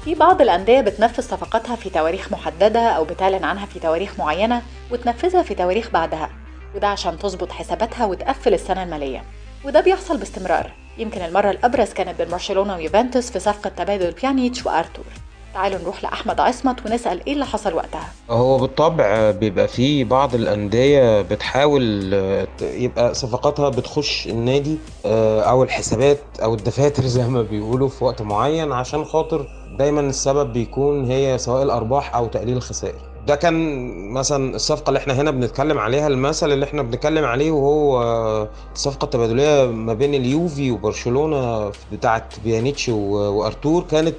[0.05, 5.43] في بعض الأندية بتنفذ صفقاتها في تواريخ محددة أو بتعلن عنها في تواريخ معينة وتنفذها
[5.43, 6.29] في تواريخ بعدها
[6.75, 9.23] وده عشان تظبط حساباتها وتقفل السنة المالية.
[9.65, 10.71] وده بيحصل باستمرار.
[10.97, 15.05] يمكن المرة الأبرز كانت بين برشلونة ويوفنتوس في صفقة تبادل بيانيتش وأرتور.
[15.53, 18.13] تعالوا نروح لأحمد عصمت ونسأل إيه اللي حصل وقتها.
[18.29, 22.13] هو بالطبع بيبقى في بعض الأندية بتحاول
[22.61, 29.05] يبقى صفقاتها بتخش النادي أو الحسابات أو الدفاتر زي ما بيقولوا في وقت معين عشان
[29.05, 29.47] خاطر
[29.79, 33.10] دايما السبب بيكون هي سواء الأرباح أو تقليل الخسائر.
[33.27, 38.47] ده كان مثلا الصفقة اللي إحنا هنا بنتكلم عليها المثل اللي إحنا بنتكلم عليه وهو
[38.75, 44.15] الصفقة التبادلية ما بين اليوفي وبرشلونة بتاعت بيانيتش وأرتور كانت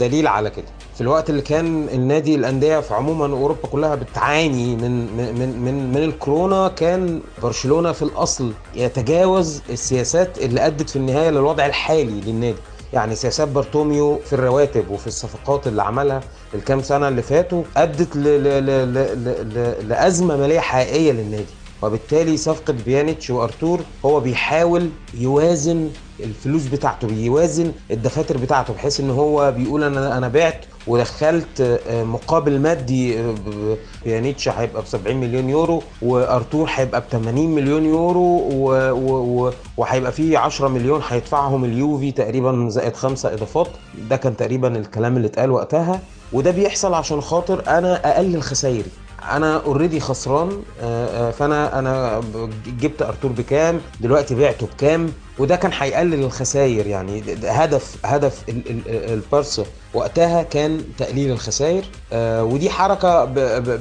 [0.00, 0.64] دليل على كده.
[0.94, 6.02] في الوقت اللي كان النادي الأندية في عموما أوروبا كلها بتعاني من من من من
[6.02, 12.58] الكورونا كان برشلونة في الأصل يتجاوز السياسات اللي أدت في النهاية للوضع الحالي للنادي.
[12.96, 16.20] يعني سياسات بارتوميو في الرواتب وفي الصفقات اللي عملها
[16.54, 21.54] الكام سنة اللي فاتوا أدت ل ل ل لأزمة مالية حقيقية للنادي.
[21.82, 29.52] وبالتالي صفقة بيانيتش وأرتور هو بيحاول يوازن الفلوس بتاعته بيوازن الدفاتر بتاعته بحيث إن هو
[29.52, 33.18] بيقول أنا أنا بعت ودخلت مقابل مادي
[34.04, 38.42] بيانيتش هيبقى ب 70 مليون يورو وارتور هيبقى ب 80 مليون يورو
[39.76, 43.68] وهيبقى فيه 10 مليون هيدفعهم اليوفي تقريبا زائد خمسة إضافات.
[44.10, 46.00] ده كان تقريبا الكلام اللي اتقال وقتها
[46.32, 48.90] وده بيحصل عشان خاطر أنا اقلل خسايري
[49.32, 50.62] أنا already خسران
[51.32, 52.20] فأنا أنا
[52.80, 57.22] جبت ارتور بكام دلوقتي بعته بكام؟ وده كان هيقلل الخسائر يعني.
[57.44, 59.64] هدف هدف ال- ال- البارسا
[59.94, 63.24] وقتها كان تقليل الخسائر آه ودي حركة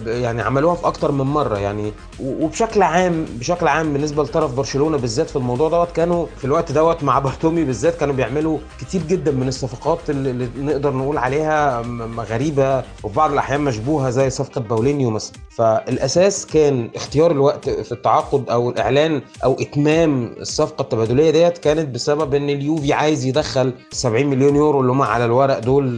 [0.07, 1.91] يعني عملوها في أكتر من مرة يعني.
[2.23, 7.03] وبشكل عام بشكل عام بالنسبة لطرف برشلونة بالذات في الموضوع دوت كانوا في الوقت دوت
[7.03, 11.81] مع بارتومي بالذات كانوا بيعملوا كتير جدا من الصفقات اللي, نقدر نقول عليها
[12.29, 15.33] غريبة وفي بعض الأحيان مشبوهة زي صفقة باولينيو مثلا.
[15.57, 22.33] فالأساس كان اختيار الوقت في التعاقد أو الإعلان أو إتمام الصفقة التبادلية ديت كانت بسبب
[22.33, 25.97] إن اليوفي عايز يدخل 70 مليون يورو اللي هم على الورق دول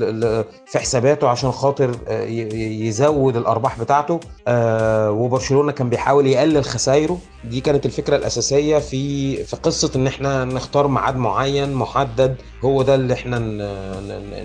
[0.65, 2.23] في حساباته عشان خاطر آه،
[2.83, 9.55] يزود الأرباح بتاعته آه، وبرشلونة كان بيحاول يقلل خسائره دي كانت الفكرة الأساسية في في
[9.55, 12.35] قصة إن إحنا نختار ميعاد معين محدد
[12.65, 13.39] هو ده اللي إحنا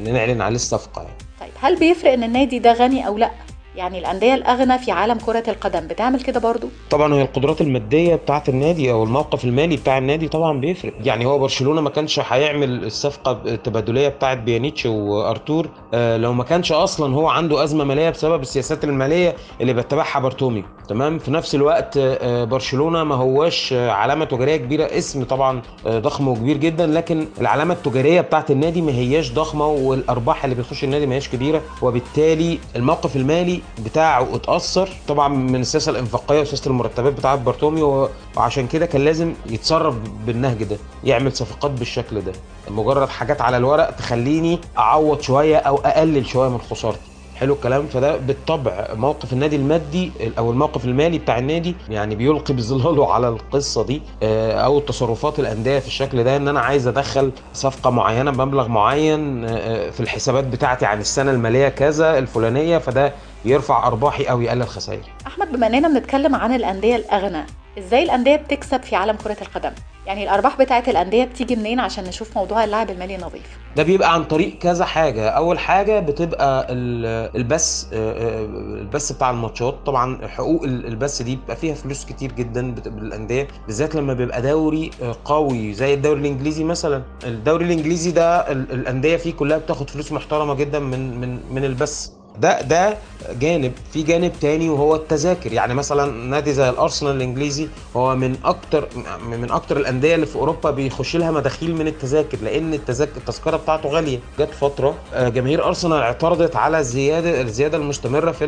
[0.04, 1.14] نقول عليه الصفقة يعني.
[1.40, 3.30] طيب هل بيفرق إن النادي ده غني أو لأ
[3.76, 5.86] يعني الأندية الأغنى في عالم كرة القدم.
[5.86, 10.60] بتعمل كده برضو؟ طبعا هي القدرات المادية بتاعه النادي أو الموقف المالي بتاع النادي طبعا
[10.60, 10.92] بيفرق.
[11.04, 16.72] يعني هو برشلونة ما كانش هيعمل الصفقة التبادلية بتاعه بيانيتش وأرتور آه، لو ما كانش
[16.72, 21.96] أصلا هو عنده أزمة مالية بسبب السياسات المالية اللي بيتبعها بارتومي تمام؟ في نفس الوقت
[21.96, 24.84] آه، برشلونة ما هواش آه، علامة تجارية كبيرة.
[24.98, 30.44] اسم طبعا آه، ضخم وكبير جدا لكن العلامة التجارية بتاعه النادي ما هياش ضخمة والأرباح
[30.44, 34.88] اللي بتخش النادي ما هياش كبيرة وبالتالي الموقف المالي بتاعه اتأثر.
[35.08, 39.94] طبعا من السياسة الإنفاقية وسياسة المرتبات بتاعة بارتومي و- وعشان كده كان لازم يتصرف
[40.26, 42.32] بالنهج ده يعمل صفقات بالشكل ده.
[42.70, 46.98] مجرد حاجات على الورق تخليني أعوض شوية أو أقلل شوية من خسارتي.
[47.36, 47.86] حلو الكلام.
[47.86, 53.84] فده بالطبع موقف النادي المادي أو الموقف المالي بتاع النادي يعني بيلقي بظلاله على القصة
[53.84, 58.68] دي آه، أو تصرفات الأندية في الشكل ده إن أنا عايز أدخل صفقة معينة بمبلغ
[58.68, 63.12] معين آه، في الحسابات بتاعتي عن السنة المالية كذا الفلانية فده
[63.44, 67.46] يرفع أرباحي أو يقلل خسائري أحمد بما إننا بنتكلم عن الأندية الأغنى
[67.78, 69.72] إزاي الأندية بتكسب في عالم كرة القدم؟
[70.06, 74.24] يعني الأرباح بتاعت الأندية بتيجي منين عشان نشوف موضوع اللاعب المالي نظيف ده بيبقى عن
[74.24, 75.28] طريق كذا حاجة.
[75.28, 78.44] أول حاجة بتبقى ال- البث آه، آه،
[78.80, 79.74] البث بتاع الماتشات.
[79.86, 84.90] طبعا حقوق ال- البث دي بيبقى فيها فلوس كتير جدا بالأندية بالذات لما بيبقى دوري
[85.02, 87.02] آه، قوي زي الدوري الإنجليزي مثلا.
[87.24, 92.10] الدوري الإنجليزي ده ال- الأندية فيه كلها بتاخد فلوس محترمة جدا من من من البث
[92.38, 92.96] ده ده
[93.40, 95.52] جانب في جانب تاني وهو التذاكر.
[95.52, 98.88] يعني مثلا نادي زي الأرسنال الإنجليزي هو من أكتر
[99.28, 103.88] من أكتر الأندية اللي في أوروبا بيخش لها مداخيل من التذاكر لأن التذاكر التذكرة بتاعته
[103.88, 104.18] غالية.
[104.38, 108.46] جت فترة آه، جماهير أرسنال اعترضت على الزياده الزيادة المستمرة في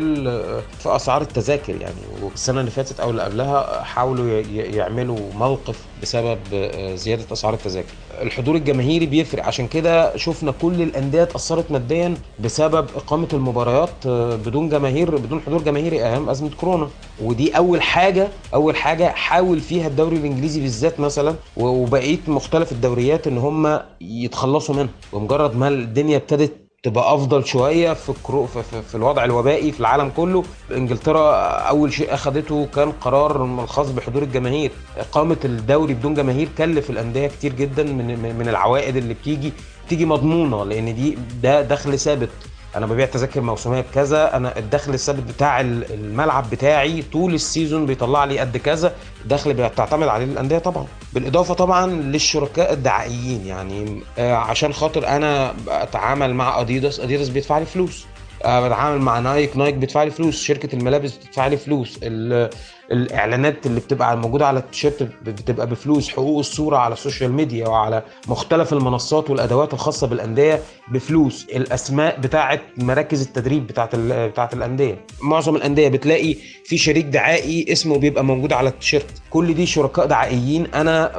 [0.79, 1.95] في أسعار التذاكر يعني.
[2.21, 7.93] والسنة اللي فاتت أو اللي قبلها حاولوا يعملوا موقف بسبب آه، زيادة أسعار التذاكر.
[8.21, 9.45] الحضور الجماهيري بيفرق.
[9.45, 15.61] عشان كده شفنا كل الأندية اتأثرت ماديا بسبب إقامة المباريات آه، بدون جماهير بدون حضور
[15.61, 16.89] جماهيري أيام أزمة كورونا.
[17.21, 23.37] ودي أول حاجة أول حاجة حاول فيها الدوري الإنجليزي بالذات مثلا وبقيه مختلف الدوريات إن
[23.37, 24.89] هم يتخلصوا منها.
[25.13, 28.13] ومجرد ما الدنيا ابتدت تبقى أفضل شوية في
[28.89, 30.43] في, الوضع الوبائي في العالم كله.
[30.71, 34.71] إنجلترا أول شيء اخذته كان قرار الخاص بحضور الجماهير.
[34.97, 39.53] إقامة الدوري بدون جماهير كلف الأندية كتير جدا من من- من العوائد اللي بتيجي
[39.85, 42.29] بتيجي مضمونة لأن دي ده دخل ثابت.
[42.75, 47.85] أنا ببيع تذاكر موسميه بكذا أنا الدخل الثابت بتاع ال- الملعب بتاعي طول ال season
[47.85, 48.93] بيطلع لي قد كذا.
[49.25, 50.85] دخل بتعتمد عليه الانديه طبعا.
[51.13, 57.65] بالإضافة طبعا للشركاء الدعائيين يعني آه، عشان خاطر أنا اتعامل مع اديداس اديداس بيدفع لي
[57.65, 58.05] فلوس.
[58.45, 59.57] بتعامل مع نايك.
[59.57, 60.43] نايك بيدفع لي فلوس.
[60.43, 61.99] شركة الملابس بتدفع لي فلوس.
[62.03, 62.49] ال-
[62.91, 66.09] الإعلانات اللي بتبقى موجودة على التيشيرت بتبقى بفلوس.
[66.09, 71.47] حقوق الصورة على ال social media وعلى مختلف المنصات والأدوات الخاصة بالأندية بفلوس.
[71.55, 73.89] الأسماء بتاعه مراكز التدريب بتاعه
[74.27, 75.05] بتاعه الأندية.
[75.21, 76.35] معظم الأندية بتلاقي
[76.65, 79.05] في شريك دعائي اسمه بيبقى موجود على التيشيرت.
[79.29, 80.67] كل دي شركاء دعائيين.
[80.73, 81.11] أنا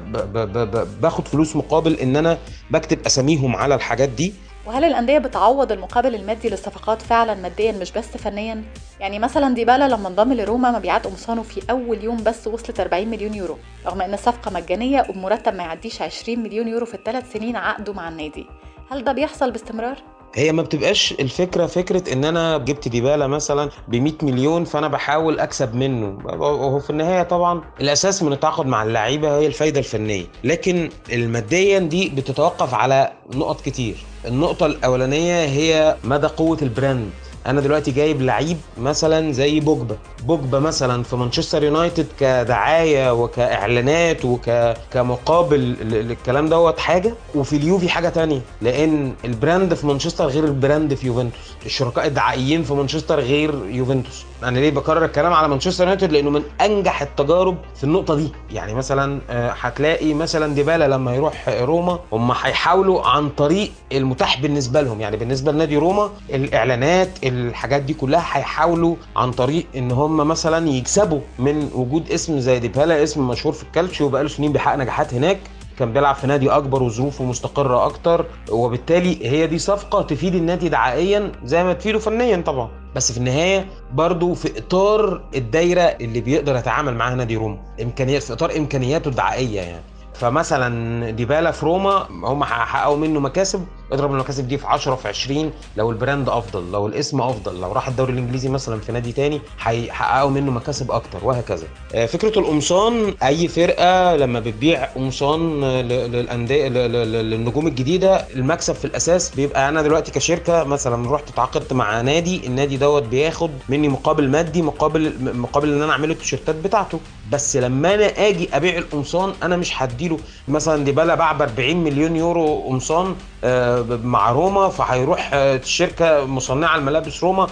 [1.03, 2.39] باخد فلوس مقابل إن أنا
[2.71, 4.33] بكتب أساميهم على الحاجات دي.
[4.67, 8.65] وهل الأندية بتعوض المقابل المادي للصفقات فعلا ماديا مش بس فنيا؟
[9.01, 13.35] يعني مثلا ديبالا لما انضم لروما مبيعات قمصانه في أول يوم بس وصلت 40 مليون
[13.35, 17.93] يورو رغم إن الصفقة مجانية وبمرتب ما يعديش 20 مليون يورو في الثلاث سنين عقده
[17.93, 18.47] مع النادي
[18.91, 23.97] هل ده بيحصل باستمرار؟ هي ما بتبقاش الفكرة فكرة إن أنا جبت ديبالا مثلا ب
[23.97, 26.19] 100 مليون فأنا بحاول أكسب منه.
[26.25, 30.25] وهو في النهاية طبعا الأساس من التعاقد مع اللعيبة هي الفايدة الفنية.
[30.45, 33.97] لكن الماديات دي بتتوقف على نقط كتير.
[34.27, 37.11] النقطة الأولانية هي مدى قوة ال brand.
[37.47, 39.97] أنا دلوقتي جايب لعيب مثلا زي بوجبا.
[40.25, 47.15] بوجبا مثلا في مانشستر يونايتد كدعاية وكإعلانات وكمقابل للكلام دوت حاجة.
[47.35, 51.55] وفي اليوفي حاجة تانية لأن ال brand في مانشستر غير ال brand في يوفنتوس.
[51.67, 54.25] الشركاء الدعائيين في مانشستر غير يوفنتوس.
[54.45, 58.33] أنا ليه بكرر الكلام على مانشستر يونايتد؟ لأنه من أنجح التجارب في النقطة دي.
[58.51, 64.81] يعني مثلا آه، هتلاقي مثلا ديبالا لما يروح روما هم هيحاولوا عن طريق المتاح بالنسبة
[64.81, 65.01] لهم.
[65.01, 71.21] يعني بالنسبة لنادي روما الإعلانات الحاجات دي كلها هيحاولوا عن طريق إن هم مثلا يكسبوا
[71.39, 75.39] من وجود اسم زي ديبالا اسم مشهور في الكالتشيو وبقاله سنين بيحقق نجاحات هناك.
[75.79, 81.33] كان بيلعب في نادي أكبر وظروفه مستقرة أكتر وبالتالي هي دي صفقة تفيد النادي دعائيا
[81.45, 82.69] زي ما تفيده فنيا طبعا.
[82.95, 87.59] بس في النهاية برضو في إطار الدايرة اللي بيقدر يتعامل معاها نادي روما.
[87.83, 89.83] إمكانيات في إطار إمكانياته الدعائية يعني.
[90.15, 95.51] فمثلا ديبالا في روما هم حققوا منه مكاسب اضرب المكاسب دي في 10 في 20
[95.77, 99.41] لو ال brand أفضل لو الاسم أفضل لو راح الدوري الإنجليزي مثلا في نادي تاني
[99.63, 101.67] هيحققوا منه مكاسب أكتر وهكذا.
[101.95, 109.69] آه، فكرة القمصان أي فرقة لما بتبيع قمصان للأندية للنجوم الجديدة المكسب في الأساس بيبقى
[109.69, 115.13] أنا دلوقتي كشركة مثلا رحت اتعاقدت مع نادي النادي دوت بياخد مني مقابل مادي مقابل
[115.39, 117.01] مقابل إن أنا اعمل التيشيرتات بتاعته.
[117.33, 120.19] بس لما أنا آجي أبيع القمصان أنا مش هديله
[120.49, 123.15] مثلا ديبالا باع ب 40 مليون يورو قمصان
[123.45, 127.47] آه، مع روما فهيروح الشركة مصنعة الملابس روما.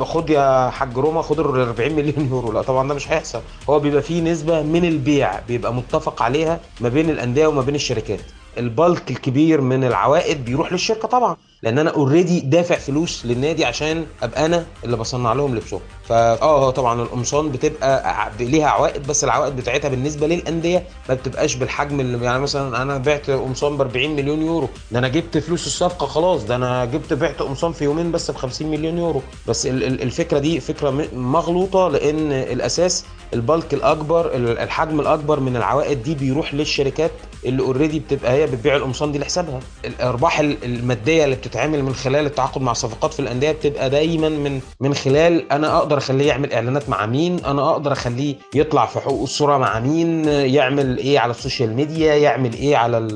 [0.00, 2.52] خد يا حاج روما خد ال 40 مليون يورو.
[2.52, 3.40] لا طبعا ده مش هيحصل.
[3.70, 8.20] هو بيبقى فيه نسبة من البيع بيبقى متفق عليها ما بين الأندية وما بين الشركات.
[8.58, 11.36] ال bulk الكبير من العوائد بيروح للشركة طبعا.
[11.62, 15.80] لأن أنا already دافع فلوس للنادي عشان ابقى أنا اللي بصنع لهم لبسهم.
[16.08, 22.00] فا آه طبعا القمصان بتبقى ليها عوائد بس العوائد بتاعتها بالنسبة للأندية ما بتبقاش بالحجم
[22.00, 24.68] اللي يعني مثلا أنا بعت قمصان ب 40 مليون يورو.
[24.90, 26.44] ده أنا جبت فلوس الصفقة خلاص.
[26.44, 29.22] ده أنا جبت بعت قمصان في يومين بس ب 50 مليون يورو.
[29.48, 33.04] بس الفكرة دي فكرة مغلوطة لأن الأساس
[33.34, 37.10] البلك الأكبر الحجم الأكبر من العوائد دي بيروح للشركات
[37.44, 39.60] اللي already بتبقى هي بتبيع القمصان دي لحسابها.
[39.84, 44.94] الأرباح المادية اللي بتتعمل من خلال التعاقد مع صفقات في الأندية بتبقى دايما من من
[44.94, 49.58] خلال أنا أقدر أخليه يعمل إعلانات مع مين أنا أقدر أخليه يطلع في حقوق الصورة
[49.58, 53.08] مع مين يعمل إيه على السوشيال ميديا يعمل إيه على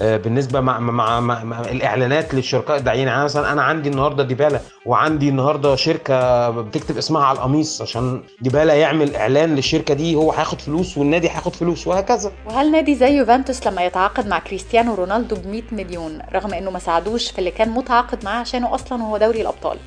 [0.00, 3.08] آه، بالنسبة مع, مع, مع, مع الإعلانات للشركاء الدعائيين.
[3.08, 8.74] يعني مثلا أنا عندي النهارده ديبالا وعندي النهارده شركة بتكتب اسمها على القميص عشان ديبالا
[8.74, 12.32] يعمل إعلان للشركة دي هو هياخد فلوس والنادي هياخد فلوس وهكذا.
[12.46, 16.78] وهل نادي زي يوفنتوس لما يتعاقد مع كريستيانو رونالدو ب 100 مليون رغم إنه ما
[16.78, 19.78] ساعدوش في اللي متعاقد معاه عشانه أصلا هو دوري الأبطال.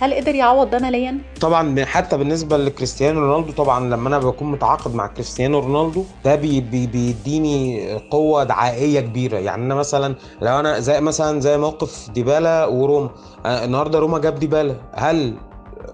[0.00, 4.94] هل قدر يعوض ده ماليا؟ طبعا حتى بالنسبة لكريستيانو رونالدو طبعا لما أنا بكون متعاقد
[4.94, 9.38] مع كريستيانو رونالدو ده بي بي بيديني قوة دعائية كبيرة.
[9.38, 13.10] يعني أنا مثلا لو أنا زي مثلا زي موقف ديبالا وروما
[13.46, 14.76] آه، النهارده روما جاب ديبالا.
[14.92, 15.36] هل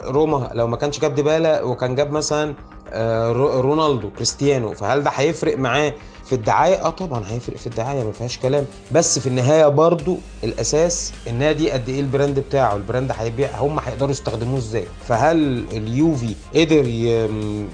[0.05, 2.55] روما لو ما كانش جاب ديبالا وكان جاب مثلا
[2.93, 5.93] آه، رونالدو كريستيانو فهل ده هيفرق معاه
[6.31, 8.65] في الدعاية آه طبعا هيفرق في الدعاية ما فيهاش كلام.
[8.93, 13.79] بس في النهاية برضو الأساس النادي قد إيه ال brand بتاعه ال brand هيبيع هم
[13.79, 16.85] هيقدروا يستخدموه إزاي؟ فهل اليوفي قدر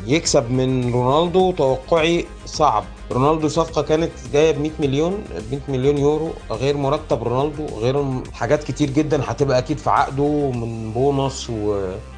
[0.07, 2.85] يكسب من رونالدو؟ توقعي صعب.
[3.13, 8.65] رونالدو صفقة كانت جاية ب 100 مليون 100 مليون يورو غير مرتب رونالدو غير حاجات
[8.65, 11.51] كتير جدا هتبقى أكيد في عقده من بونص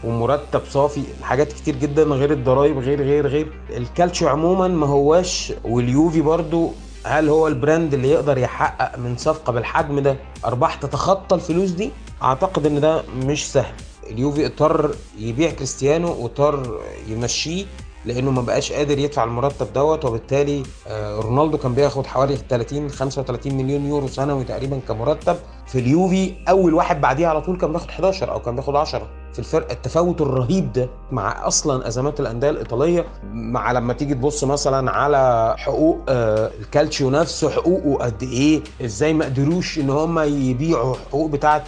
[0.05, 3.53] ومرتب صافي حاجات كتير جدا غير الضرايب غير غير غير.
[3.71, 6.71] الكالتشو عموما ما هواش واليوفي برضو
[7.05, 11.91] هل هو ال brand اللي يقدر يحقق من صفقة بالحجم ده؟ أرباح تتخطى الفلوس دي؟
[12.23, 13.75] أعتقد إن ده مش سهل.
[14.11, 17.65] اليوفي اضطر يبيع كريستيانو واضطر يمشيه.
[18.05, 23.55] لأنه ما بقاش قادر يدفع المرتب دوت وبالتالي آه، رونالدو كان بياخد حوالي 30 35
[23.55, 25.37] مليون يورو سنوي تقريبا كمرتب.
[25.67, 29.39] في اليوفي أول واحد بعديه على طول كان بياخد 11 أو كان بياخد 10 في
[29.39, 35.55] الفرق التفاوت الرهيب ده مع أصلا أزمات الأندية الإيطالية مع لما تيجي تبص مثلا على
[35.59, 41.65] حقوق آه الكالتشيو نفسه حقوقه قد إيه إزاي ما قدروش إن هم يبيعوا حقوق بتاعه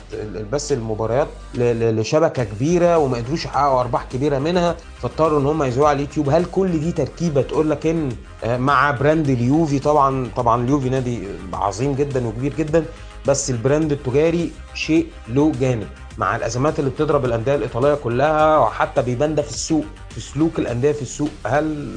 [0.53, 5.97] بس المباريات لشبكة كبيرة وما قدروش يحققوا أرباح كبيرة منها فاضطروا إن هم يذيعوا على
[5.97, 6.29] اليوتيوب.
[6.29, 8.09] هل كل دي تركيبة تقول لك إن
[8.45, 12.85] آه مع brand اليوفي؟ طبعا طبعا اليوفي نادي عظيم جدا وكبير جدا
[13.27, 15.87] بس ال brand التجاري شيء له جانب.
[16.19, 20.93] مع الأزمات اللي بتضرب الأندية الإيطالية كلها وحتى بيبان ده في السوق في سلوك الأندية
[20.93, 21.31] في السوق.
[21.47, 21.97] هل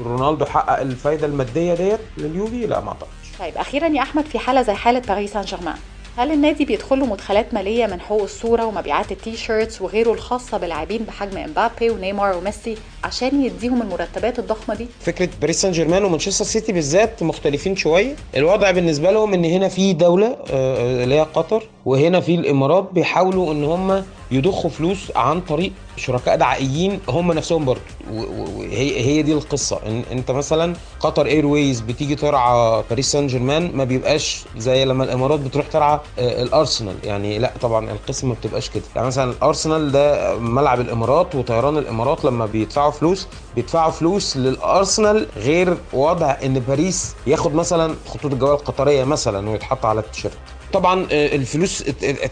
[0.00, 3.10] رونالدو حقق الفايدة المادية ديت لليوفي؟ لا ما أعتقدش.
[3.38, 5.76] طيب أخيرا يا أحمد في حالة زي حالة باريس سان جيرمان.
[6.20, 11.02] هل النادي بيدخل له مدخلات مالية من حقوق الصورة ومبيعات ال T-shirts وغيره الخاصة بلاعبين
[11.02, 16.72] بحجم إمبابي ونيمار وميسي عشان يديهم المرتبات الضخمة دي؟ فكرة باريس سان جيرمان ومانشستر سيتي
[16.72, 18.16] بالذات مختلفين شوية.
[18.36, 23.52] الوضع بالنسبة لهم إن هنا في دولة آه، اللي هي قطر وهنا في الإمارات بيحاولوا
[23.52, 27.80] إن هم يضخوا فلوس عن طريق شركاء دعائيين هم نفسهم برضه.
[28.12, 29.80] وهي هي دي القصة.
[29.86, 35.40] إن انت مثلا قطر Airways بتيجي ترعى باريس سان جيرمان ما بيبقاش زي لما الإمارات
[35.40, 36.94] بتروح ترعى آه، الأرسنال.
[37.04, 38.82] يعني لا طبعا القصة ما بتبقاش كده.
[38.96, 43.26] يعني مثلا الأرسنال ده ملعب الإمارات وطيران الإمارات لما بيدفعوا فلوس
[43.56, 50.00] بيدفعوا فلوس للأرسنال غير وضع إن باريس ياخد مثلا خطوط الجوال القطرية مثلا ويتحط على
[50.00, 50.38] التيشيرت.
[50.72, 51.78] طبعا آه، الفلوس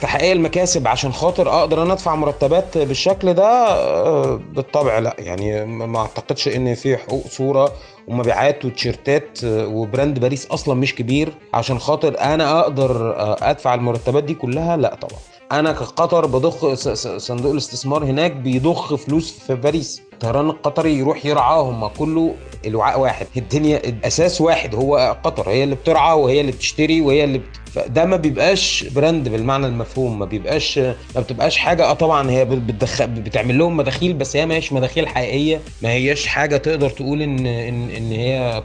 [0.00, 5.16] تحقيق المكاسب عشان خاطر أقدر أنا أدفع مرتبات بالشكل ده آه، بالطبع لا.
[5.18, 7.72] يعني ما أعتقدش إن في حقوق صورة
[8.08, 13.14] ومبيعات وتيشيرتات آه، و brand باريس أصلا مش كبير عشان خاطر أنا أقدر
[13.50, 15.20] أدفع المرتبات دي كلها؟ لا طبعا.
[15.52, 16.74] أنا كقطر بضخ
[17.16, 20.02] صندوق الاستثمار هناك بيضخ فلوس في باريس.
[20.18, 22.34] الطيران القطري يروح يرعاهم ما كله
[22.66, 23.26] الوعاء واحد.
[23.36, 25.48] الدنيا الأساس واحد هو قطر.
[25.50, 27.44] هي اللي بترعى وهي اللي بتشتري وهي اللي بت...
[27.72, 31.84] فده ما بيبقاش brand بالمعنى المفهوم ما بيبقاش ما بتبقاش حاجة.
[31.84, 35.60] آه طبعا هي بتدخل بتعمل لهم مداخيل بس هي ما هيش مداخيل حقيقية.
[35.82, 38.62] ما هياش حاجة تقدر تقول ان ان إن هي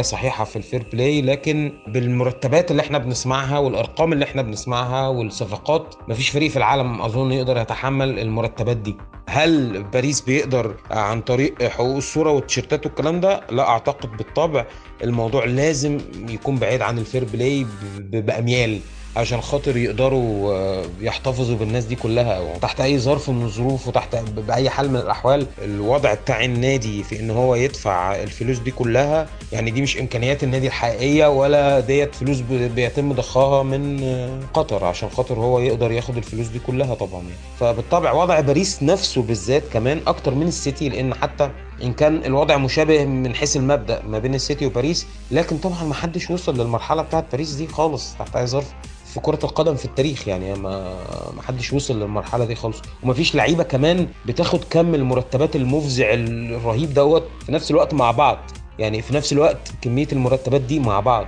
[0.00, 1.22] 100% صحيحة في ال fair play.
[1.22, 7.00] لكن بالمرتبات اللي إحنا بنسمعها والأرقام اللي إحنا بنسمعها والصفقات ما فيش فريق في العالم
[7.02, 8.96] أظن يقدر يتحمل المرتبات دي.
[9.28, 14.66] هل باريس بيقدر عن طريق حقوق الصورة والتيشيرتات والكلام ده؟ لا أعتقد بالطبع
[15.02, 15.98] الموضوع لازم
[16.28, 17.66] يكون بعيد عن ال fair play
[17.98, 18.80] بأميال.
[19.18, 24.70] عشان خاطر يقدروا آه، يحتفظوا بالناس دي كلها وتحت أي ظرف من الظروف وتحت بأي
[24.70, 29.82] حال من الأحوال الوضع بتاع النادي في إن هو يدفع الفلوس دي كلها يعني دي
[29.82, 35.58] مش إمكانيات النادي الحقيقية ولا ديت فلوس بيتم ضخها من آه، قطر عشان خاطر هو
[35.60, 37.34] يقدر ياخد الفلوس دي كلها طبعا يعني.
[37.60, 41.50] فبالطبع وضع باريس نفسه بالذات كمان أكتر من السيتي لأن حتى
[41.82, 46.30] إن كان الوضع مشابه من حيث المبدأ ما بين السيتي وباريس لكن طبعا ما حدش
[46.30, 48.72] وصل للمرحلة بتاعت باريس دي خالص تحت أي ظرف
[49.14, 50.94] في كرة القدم في التاريخ يعني ما
[51.36, 52.82] ما حدش وصل للمرحلة دي خالص.
[53.02, 58.38] ومفيش لعيبة كمان بتاخد كم المرتبات المفزع الرهيب دوت في نفس الوقت مع بعض.
[58.78, 61.26] يعني في نفس الوقت كمية المرتبات دي مع بعض.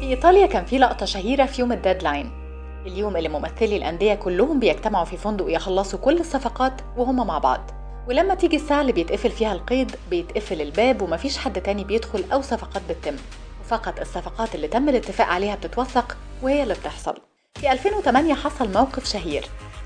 [0.00, 2.41] في إيطاليا كان في لقطة شهيرة في يوم الديدلاين.
[2.86, 7.70] اليوم اللي ممثلي الأندية كلهم بيجتمعوا في فندق يخلصوا كل الصفقات وهم مع بعض.
[8.08, 12.82] ولما تيجي الساعة اللي بيتقفل فيها القيد بيتقفل الباب ومفيش حد تاني بيدخل أو صفقات
[12.88, 13.16] بتتم.
[13.60, 17.14] وفقط الصفقات اللي تم الاتفاق عليها بتتوثق وهي اللي بتحصل.
[17.60, 19.44] في 2008 حصل موقف شهير.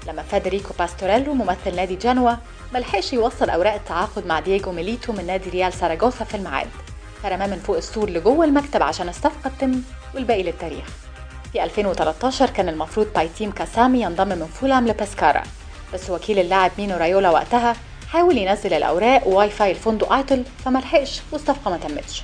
[0.09, 2.32] لما فيدريكو باستوريلو ممثل نادي جنوا
[2.74, 6.68] ملحقش يوصل أوراق التعاقد مع دييجو ميليتو من نادي ريال ساراجوسا في الميعاد.
[7.22, 9.82] فرماه من فوق السور لجوه المكتب عشان الصفقة تتم
[10.14, 11.06] والباقي للتاريخ.
[11.53, 15.43] في 2013 كان المفروض بايتيم كاسامي ينضم من فولام لبيسكارا
[15.94, 17.76] بس وكيل اللاعب مينو رايولا وقتها
[18.09, 22.22] حاول ينزل الأوراق وواي فاي الفندق عطل فملحقش والصفقة ما تمتش.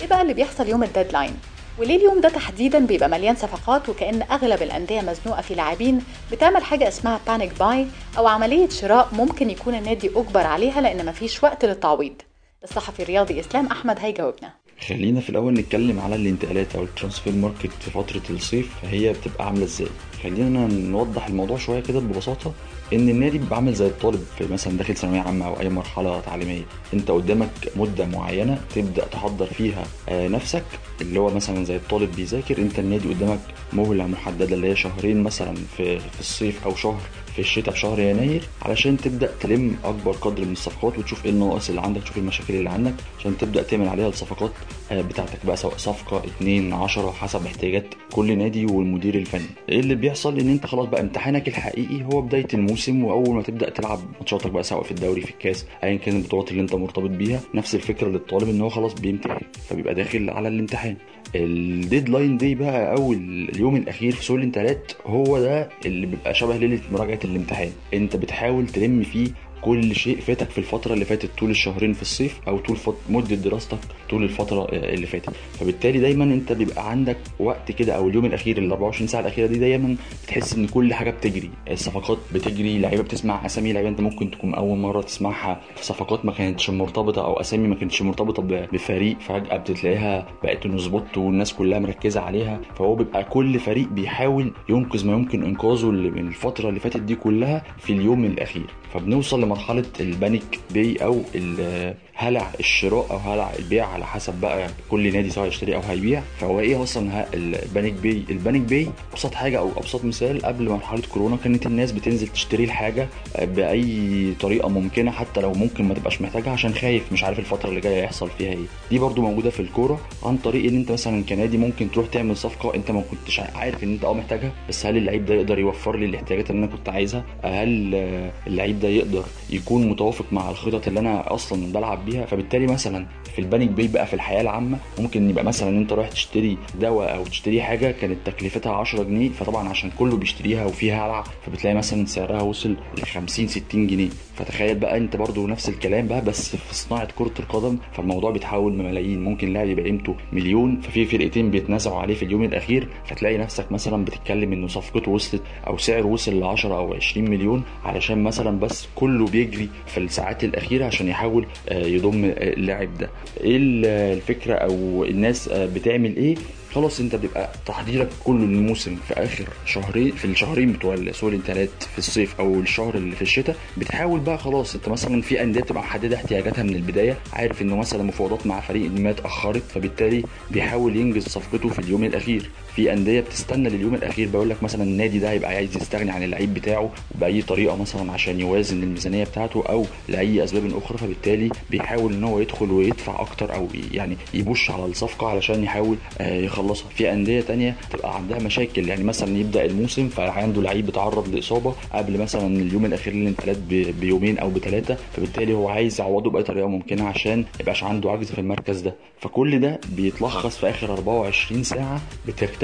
[0.00, 1.36] إيه بقى اللي بيحصل يوم ال deadline؟
[1.78, 6.88] وليه اليوم ده تحديدا بيبقى مليان صفقات وكأن أغلب الأندية مزنوقة في لاعبين بتعمل حاجة
[6.88, 7.86] اسمها panic buy
[8.18, 12.22] أو عملية شراء ممكن يكون النادي أجبر عليها لأن مفيش وقت للتعويض.
[12.64, 14.50] الصحفي الرياضي إسلام أحمد هيجاوبنا.
[14.80, 19.46] خلينا في الأول نتكلم على الانتقالات أو ال transfer market في فترة الصيف فهي بتبقى
[19.46, 19.88] عاملة إزاي؟
[20.22, 22.52] خلينا نوضح الموضوع شوية كده ببساطة
[22.92, 26.62] إن النادي بيبقى عامل زي الطالب في مثلا داخل ثانوية عامة أو أي مرحلة تعليمية.
[26.94, 30.64] أنت قدامك مدة معينة تبدأ تحضر فيها آه، نفسك
[31.00, 33.40] اللي هو مثلا زي الطالب بيذاكر أنت النادي قدامك
[33.72, 37.00] مهلة محددة اللي هي شهرين مثلا في في الصيف أو شهر.
[37.36, 41.68] في الشتاء في شهر يناير علشان تبدأ تلم أكبر قدر من الصفقات وتشوف إيه النواقص
[41.68, 44.50] اللي عندك تشوف المشاكل اللي عندك عشان تبدأ تعمل عليها الصفقات
[44.92, 49.46] آه، بتاعتك بقى سواء صفقة اتنين عشرة حسب احتياجات كل نادي والمدير الفني.
[49.68, 53.70] إيه اللي بيحصل؟ إن أنت خلاص بقى امتحانك الحقيقي هو بداية الموسم وأول ما تبدأ
[53.70, 57.40] تلعب ماتشاتك بقى سواء في الدوري في الكاس ايا كان البطولات اللي أنت مرتبط بيها
[57.54, 60.96] نفس الفكرة للطالب إن هو خلاص بيمتحن فبيبقى داخل على الامتحان.
[61.34, 66.56] ال deadline day بقى أو اليوم الأخير في سوق الانتقالات هو ده اللي بيبقى شبه
[66.56, 67.70] ليلة مراجعة الامتحان.
[67.94, 69.28] أنت بتحاول تلم فيه
[69.66, 72.94] كل شيء فاتك في الفترة اللي فاتت طول الشهرين في الصيف أو طول فت...
[73.10, 73.78] مدة دراستك
[74.10, 75.30] طول الفترة آه، اللي فاتت.
[75.60, 79.58] فبالتالي دايما أنت بيبقى عندك وقت كده أو اليوم الأخير ال 24 ساعة الأخيرة دي
[79.58, 81.50] دايما بتحس إن كل حاجة بتجري.
[81.70, 85.60] الصفقات بتجري لعيبة بتسمع أسامي لعيبة أنت ممكن تكون أول مرة تسمعها.
[85.80, 91.18] صفقات ما كانتش مرتبطة أو أسامي ما كانتش مرتبطة ب- بفريق فجأة بتلاقيها بقت spot
[91.18, 92.60] والناس كلها مركزة عليها.
[92.78, 97.14] فهو بيبقى كل فريق بيحاول ينقذ ما يمكن إنقاذه اللي من الفترة اللي فاتت دي
[97.14, 98.66] كلها في اليوم الأخير.
[98.94, 101.02] فبنوصل لمرحلة ال panic buy
[101.34, 106.22] ال- هلع الشراء أو هلع البيع على حسب بقى كل نادي سواء هيشتري أو هيبيع.
[106.40, 110.68] فهو إيه أصلا ال panic buy ال panic buy أبسط حاجة أو أبسط مثال قبل
[110.68, 113.08] مرحلة كورونا كانت الناس بتنزل تشتري الحاجة
[113.42, 117.80] بأي طريقة ممكنة حتى لو ممكن ما تبقاش محتاجها عشان خايف مش عارف الفترة اللي
[117.80, 118.66] جاية هيحصل فيها إيه.
[118.90, 122.74] دي برضو موجودة في الكورة عن طريق إن أنت مثلا كنادي ممكن تروح تعمل صفقة
[122.74, 126.06] أنت ما كنتش عارف إن أنت آه محتاجها بس هل اللعيب ده يقدر يوفر لي
[126.06, 131.00] الاحتياجات اللي أنا كنت عايزها؟ هل آه، اللعيب ده يقدر يكون متوافق مع الخطط اللي
[131.00, 135.30] أنا أصلا بلعب بيها فبالتالي مثلا في ال panic buy بقى في الحياة العامة ممكن
[135.30, 139.90] يبقى مثلا أنت رايح تشتري دواء أو تشتري حاجة كانت تكلفتها 10 جنيه فطبعا عشان
[139.98, 144.08] كله بيشتريها وفيها هلع فبتلاقي مثلا سعرها وصل ل 50 60 جنيه.
[144.36, 149.24] فتخيل بقى أنت برضو نفس الكلام بقى بس في صناعة كرة القدم فالموضوع بيتحول بملايين
[149.24, 154.04] ممكن لاعب يبقى قيمته مليون ففي فرقتين بيتنازعوا عليه في اليوم الأخير فتلاقي نفسك مثلا
[154.04, 158.88] بتتكلم إنه صفقته وصلت أو سعره وصل ل 10 أو 20 مليون علشان مثلا بس
[158.94, 163.10] كله بيجري في الساعات الأخيرة عشان يحاول آه، يضم اللاعب ده.
[163.40, 166.34] إيه ال- الفكرة أو الناس بتعمل إيه؟
[166.72, 171.98] خلاص أنت بيبقى تحضيرك كله للموسم في آخر شهرين في الشهرين بتوع سوري الانتقالات في
[171.98, 176.16] الصيف أو الشهر اللي في الشتاء بتحاول بقى خلاص أنت مثلا في أندية بتبقى محدده
[176.16, 181.68] احتياجاتها من البداية عارف انه مثلا مفاوضات مع فريق ما اتأخرت فبالتالي بيحاول ينجز صفقته
[181.68, 182.50] في اليوم الأخير.
[182.76, 184.28] في أندية بتستنى لليوم الأخير.
[184.28, 188.40] بقول لك مثلا النادي ده هيبقى عايز يستغني عن اللعيب بتاعه بأي طريقة مثلا عشان
[188.40, 190.98] يوازن الميزانية بتاعته أو لأي أسباب أخرى.
[190.98, 196.40] فبالتالي بيحاول إن هو يدخل ويدفع أكتر أو يعني يبوش على الصفقة علشان يحاول آه،
[196.40, 196.88] يخلصها.
[196.88, 198.88] في أندية تانية تبقى عندها مشاكل.
[198.88, 203.56] يعني مثلا يبدأ الموسم فعنده لعيب اتعرض لإصابة قبل مثلا اليوم الأخير للانتقالات
[204.00, 208.38] بيومين أو بثلاثه فبالتالي هو عايز يعوضه بأي طريقة ممكنة عشان يبقاش عنده عجز في
[208.38, 208.94] المركز ده.
[209.20, 212.00] فكل ده بيتلخص في آخر 24 ساعة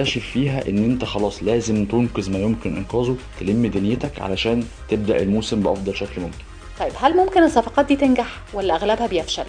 [0.03, 5.61] بتكتشف فيها إن أنت خلاص لازم تنقذ ما يمكن إنقاذه تلم دنيتك علشان تبدأ الموسم
[5.61, 6.39] بأفضل شكل ممكن
[6.81, 9.45] طيب هل ممكن الصفقات دي تنجح ولا أغلبها بيفشل؟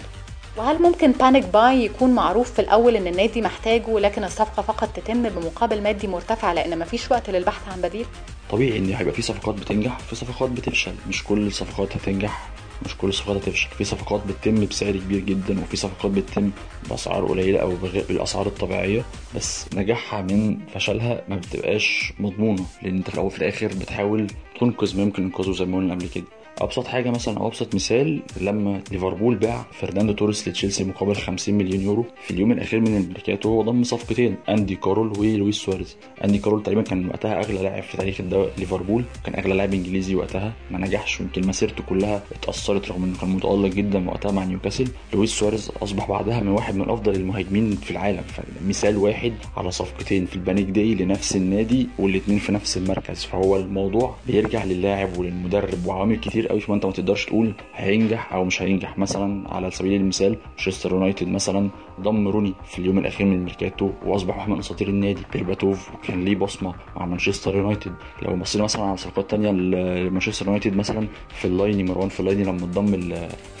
[0.56, 5.22] وهل ممكن panic buy يكون معروف في الأول إن النادي محتاجه لكن الصفقة فقط تتم
[5.28, 8.06] بمقابل مادي مرتفع لأن مفيش وقت للبحث عن بديل؟
[8.50, 12.48] طبيعي إن هيبقى في صفقات بتنجح في صفقات بتفشل مش كل الصفقات هتنجح
[12.84, 13.68] مش كل الصفقات هتفشل.
[13.68, 16.50] في صفقات بتتم بسعر كبير جدا وفي صفقات بتتم
[16.90, 17.76] بأسعار قليلة أو
[18.08, 19.04] بالأسعار الطبيعية.
[19.36, 24.26] بس نجاحها من فشلها ما بتبقاش مضمونة لأن أنت في وفي الآخر بتحاول
[24.60, 26.24] تنقذ ما يمكن إنقاذه زي ما قلنا قبل كده.
[26.60, 31.80] أبسط حاجة مثلا أو أبسط مثال لما ليفربول باع فرناندو توريس لتشيلسي مقابل 50 مليون
[31.82, 35.96] يورو في اليوم الأخير من الميركاتو هو ضم صفقتين أندي كارول ولويس سواريز.
[36.24, 38.20] أندي كارول تقريبا كان وقتها أغلى لاعب في تاريخ
[38.58, 43.30] ليفربول كان أغلى لاعب إنجليزي وقتها ما نجحش يمكن مسيرته كلها اتأثرت رغم إنه كان
[43.30, 44.88] متألق جدا وقتها مع نيوكاسل.
[45.14, 50.26] لويس سواريز أصبح بعدها من واحد من أفضل المهاجمين في العالم فمثال واحد على صفقتين
[50.26, 53.24] في ال panic day لنفس النادي والاثنين في نفس المركز.
[53.24, 58.62] فهو الموضوع بيرجع للاعب وللمدرب وعوامل كتير قوي فانت ما تقدرش تقول هينجح أو مش
[58.62, 58.98] هينجح.
[58.98, 61.70] مثلا على سبيل المثال مانشستر يونايتد مثلا
[62.00, 65.22] ضم روني في اليوم الأخير من الميركاتو وأصبح واحد من أساطير النادي.
[65.32, 67.92] بيرباتوف وكان ليه بصمة مع مانشستر يونايتد.
[68.22, 73.14] لو بصينا مثلا على صفقات تانية لمانشستر يونايتد مثلا فيلايني مروان فيلايني لما اتضم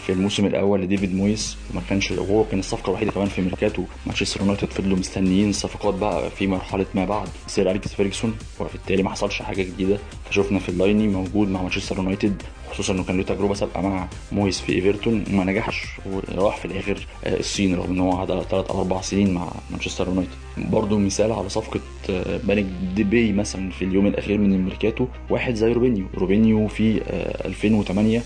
[0.06, 4.40] في الموسم الأول لديفيد مويس ما كانش وهو كان الصفقة الوحيدة كمان في ميركاتو مانشستر
[4.40, 7.28] يونايتد فضلوا مستنيين الصفقات بقى في مرحلة ما بعد.
[7.46, 9.98] سير أليكس فيرجسون وبالتالي ما حصلش حاجة جديدة.
[10.30, 12.42] فشفنا فيلايني موجود مع مانشستر يونايتد.
[12.74, 17.06] خصوصا إنه كان له تجربة سابقة مع مويس في إيفرتون وما نجحش وراح في الآخر
[17.24, 20.30] آه، الصين رغم إن هو قعد ثلاث أو أربع سنين مع مانشستر يونايتد.
[20.56, 25.72] برضه مثال على صفقة آه، panic buy مثلا في اليوم الأخير من الميركاتو واحد زي
[25.72, 26.06] روبينيو.
[26.14, 28.22] روبينيو في آه، 2008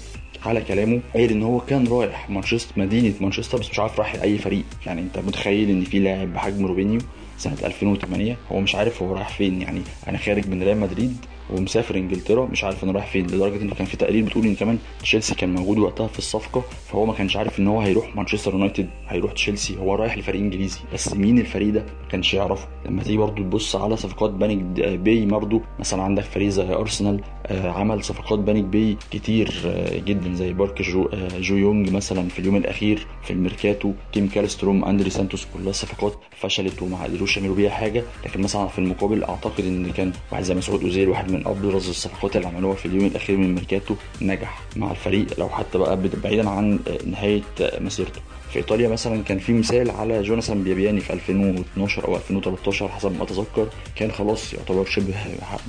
[0.46, 4.38] على كلامه قال إن هو كان رايح مانشستر مدينة مانشستر بس مش عارف رايح لأي
[4.38, 4.64] فريق.
[4.86, 7.00] يعني أنت متخيل إن في لاعب بحجم روبينيو
[7.38, 9.62] سنة 2008 هو مش عارف هو رايح فين.
[9.62, 11.16] يعني أنا خارج من ريال مدريد
[11.50, 14.78] ومسافر انجلترا مش عارف أنا رايح فين لدرجة إن كان في تقرير بتقول إن كمان
[15.02, 18.88] تشيلسي كان موجود وقتها في الصفقة فهو ما كانش عارف إن هو هيروح مانشستر يونايتد
[19.08, 22.68] هيروح تشيلسي هو رايح لفريق انجليزي بس مين الفريق ده؟ ما كانش يعرفه.
[22.86, 24.58] لما تيجي برضو تبص على صفقات panic
[24.98, 27.20] buy برضو مثلا عندك فريق زي أرسنال
[27.50, 32.38] عمل صفقات panic buy كتير آه، جدا زي بارك جو, آه، تشو يونج مثلا في
[32.38, 33.92] اليوم الأخير في الميركاتو.
[34.12, 38.02] كيم كالستروم أندريه سانتوس كلها صفقات فشلت وما قدروش يعملوا بيها حاجة.
[38.26, 42.36] لكن مثلا في المقابل أعتقد إن كان واحد زي مسعود أوزيل واحد من ابرز الصفقات
[42.36, 46.78] اللي عملوها في اليوم الأخير من الميركاتو نجح مع الفريق لو حتى بقى بعيدا عن
[46.88, 48.20] آه، نهاية آه، مسيرته.
[48.52, 53.22] في إيطاليا مثلا كان في مثال على جوناثان بيابياني في 2012 أو 2013 حسب ما
[53.22, 55.14] أتذكر كان خلاص يعتبر شبه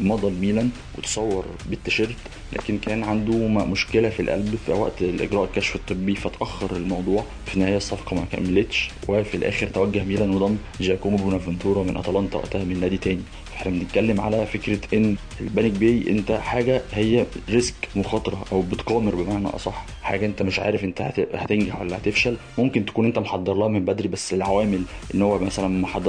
[0.02, 2.16] مضى الميلان وتصور بالتيشيرت
[2.54, 7.24] لكن كان عنده مشكلة في القلب في وقت الإجراء الكشف الطبي فتأخر الموضوع.
[7.46, 12.64] في النهاية الصفقة ما كملتش وفي الآخر توجه ميلان وضم جاكومو بونافنتورا من أتلانتا وقتها
[12.64, 13.22] من نادي تاني.
[13.60, 19.16] إحنا بنتكلم على فكرة إن ال panic buy أنت حاجة هي risk مخاطرة أو بتقامر
[19.16, 19.86] بمعنى أصح.
[20.02, 22.38] حاجة أنت مش عارف أنت هت- هتنجح ولا هتفشل.
[22.58, 24.82] ممكن تكون أنت محضر لها من بدري بس العوامل
[25.16, 25.68] إن هو مثلا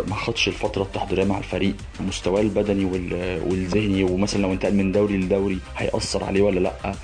[0.09, 1.75] ما خدش الفترة التحضيرية مع الفريق.
[2.09, 6.95] مستواه البدني وال- والذهني ومثلا لو انتقل من دوري لدوري هيأثر عليه ولا لأ؟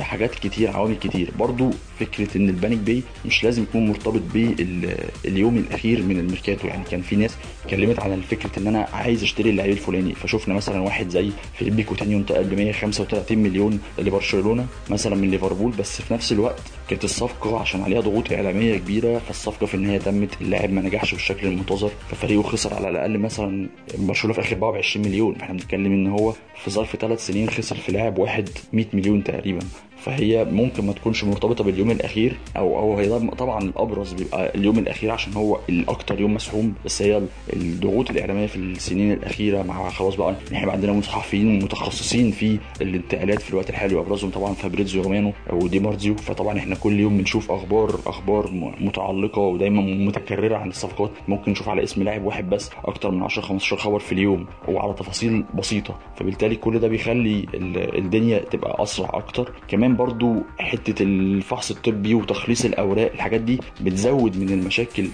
[0.00, 1.30] حاجات كتير عوامل كتير.
[1.38, 6.68] برضو فكرة إن ال panic buy مش لازم يكون مرتبط باليوم الأخير من الميركاتو.
[6.68, 10.14] يعني كان في ناس اتكلمت عن فكره إن أنا عايز أشتري اللعيب الفلاني.
[10.14, 16.02] فشفنا مثلا واحد زي فيليبي كوتينيو انتقل ب 135 مليون لبرشلونة مثلا من ليفربول بس
[16.02, 20.40] في نفس الوقت كانت الصفقة عشان عليها ضغوط إعلامية كبيرة فالصفقة في النهاية تمت.
[20.40, 23.68] اللاعب ما نجحش بالشكل المنتظر ففريقه خسر على الأقل مثلا
[23.98, 25.36] برشلونة في آخر باعه ب 20 مليون.
[25.40, 29.60] إحنا بنتكلم إن هو في ظرف ثلاث سنين خسر في لاعب واحد 100 مليون تقريبا.
[30.00, 35.10] فهي ممكن ما تكونش مرتبطة باليوم الأخير أو أو هي طبعا الأبرز بيبقى اليوم الأخير
[35.10, 37.22] عشان هو الأكتر يوم مزحوم بس هي
[37.52, 43.42] الضغوط الإعلامية في السنين الأخيرة مع خلاص بقى إحنا بقى عندنا صحفيين متخصصين في الانتقالات
[43.42, 48.00] في الوقت الحالي وأبرزهم طبعا فابريزيو رومانو ودي مارزيو فطبعا إحنا كل يوم بنشوف أخبار
[48.06, 53.22] أخبار متعلقة ودايما متكررة عن الصفقات ممكن نشوف على اسم لاعب واحد بس أكتر من
[53.22, 58.82] 10 15 خبر في اليوم وعلى تفاصيل بسيطة فبالتالي كل ده بيخلي ال- الدنيا تبقى
[58.82, 59.52] أسرع أكتر.
[59.68, 65.06] كمان برضو حتة الفحص الطبي وتخليص الأوراق الحاجات دي بتزود من المشاكل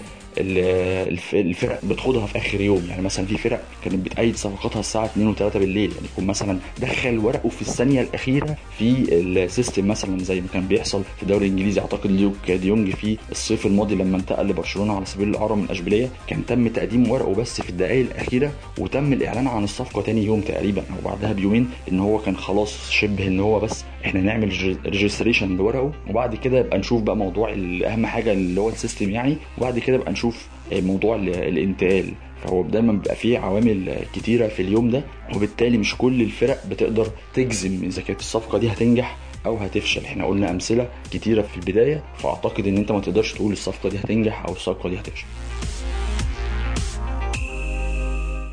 [1.33, 2.85] الفرق بتخوضها في آخر يوم.
[2.89, 5.91] يعني مثلا في فرق كانت بتقيد صفقاتها الساعة 2 و3 بالليل.
[5.91, 10.67] يعني يكون مثلا دخل ورقه في الثانية الأخيرة في ال system مثلا زي ما كان
[10.67, 11.81] بيحصل في الدوري الإنجليزي.
[11.81, 16.45] أعتقد ليوك ديونج في الصيف الماضي لما انتقل لبرشلونة على سبيل الإعارة من أشبيلية كان
[16.45, 20.81] تم تقديم ورقه بس في الدقائق الأخيرة وتم الإعلان عن الصفقة تاني يوم تقريبا.
[20.81, 25.91] أو بعدها بيومين إن هو كان خلاص شبه إن هو بس إحنا نعمل registration لورقه
[26.09, 27.53] وبعد كده يبقى نشوف بقى موضوع
[27.85, 29.37] أهم حاجة اللي هو ال system يعني.
[29.57, 30.26] وبعد كده يبقى نشوف
[30.71, 32.13] موضوع ال- الانتقال
[32.43, 35.03] فهو دايما بيبقى فيه عوامل كتيرة في اليوم ده
[35.35, 40.05] وبالتالي مش كل الفرق بتقدر تجزم اذا كانت الصفقة دي هتنجح أو هتفشل.
[40.05, 44.45] إحنا قلنا أمثلة كتيرة في البداية فأعتقد إن أنت ما تقدرش تقول الصفقة دي هتنجح
[44.45, 45.25] أو الصفقة دي هتفشل.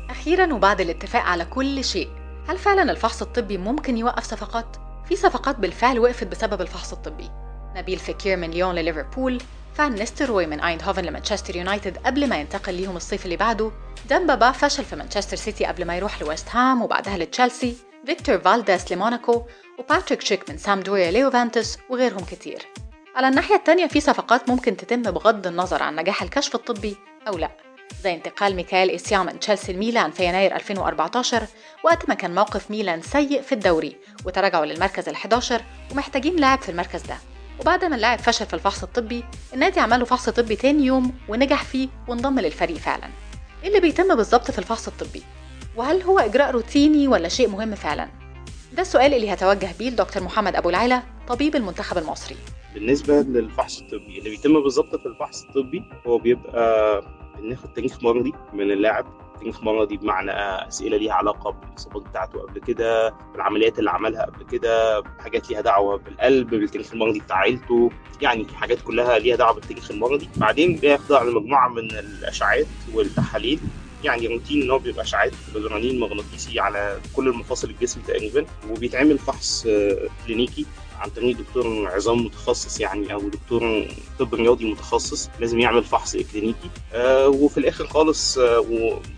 [0.09, 2.07] أخيرا وبعد الاتفاق على كل شيء
[2.47, 4.77] هل فعلا الفحص الطبي ممكن يوقف صفقات؟
[5.09, 7.29] في صفقات بالفعل وقفت بسبب الفحص الطبي.
[7.75, 9.37] نبيل فكير من ليون لليفربول
[9.75, 13.71] فان نيستروي من ايندهوفن لمانشستر يونايتد قبل ما ينتقل ليهم الصيف اللي بعده.
[14.09, 17.77] ديمبا با فشل في مانشستر سيتي قبل ما يروح لويست هام وبعدها لتشيلسي.
[18.05, 19.43] فيكتور فالديس لموناكو
[19.79, 22.67] وباتريك شيك من سامدوريا ليوفانتوس وغيرهم كتير.
[23.15, 26.97] على الناحية التانية في صفقات ممكن تتم بغض النظر عن نجاح الكشف الطبي
[27.27, 27.51] أو لا.
[28.03, 31.43] زي انتقال ميكائيل إيسيام من تشيلسي لميلان في يناير 2014
[31.83, 35.53] وقت ما كان موقف ميلان سيء في الدوري وتراجعوا للمركز ال11
[35.91, 37.17] ومحتاجين لاعب في المركز ده.
[37.61, 41.63] وبعد ما اللاعب فشل في الفحص الطبي النادي عمل له فحص طبي تاني يوم ونجح
[41.63, 43.09] فيه وانضم للفريق فعلا.
[43.63, 45.23] إيه اللي بيتم بالظبط في الفحص الطبي؟
[45.75, 48.09] وهل هو إجراء روتيني ولا شيء مهم فعلا؟
[48.73, 52.35] ده السؤال اللي هتوجه بيه لدكتور محمد أبو العلا طبيب المنتخب المصري.
[52.73, 57.01] بالنسبة للفحص الطبي اللي بيتم بالظبط في الفحص الطبي هو بيبقى
[57.39, 59.05] بناخد تاريخ مرضي من اللاعب
[59.39, 60.31] تاريخ مرضي بمعنى
[60.67, 65.97] أسئلة ليها علاقة بالإصابات بتاعته قبل كده بالعمليات اللي عملها قبل كده حاجات ليها دعوة
[65.97, 67.91] بالقلب بالتاريخ المرضي بتاع عيلته.
[68.21, 70.29] يعني حاجات كلها ليها دعوة بالتاريخ المرضي.
[70.37, 73.59] بعدين بيخضع لمجموعة من الأشعات والتحاليل.
[74.03, 78.45] يعني روتين إن هو بيبقى أشعاعات بالرنين مغناطيسي على كل المفاصل الجسم تقريبا.
[78.69, 80.65] وبيتعمل فحص آه، كلينيكي.
[80.99, 83.85] عن طريق دكتور عظام متخصص يعني أو دكتور
[84.19, 88.65] طب رياضي متخصص لازم يعمل فحص كلينيكي آه وفي الآخر خالص آه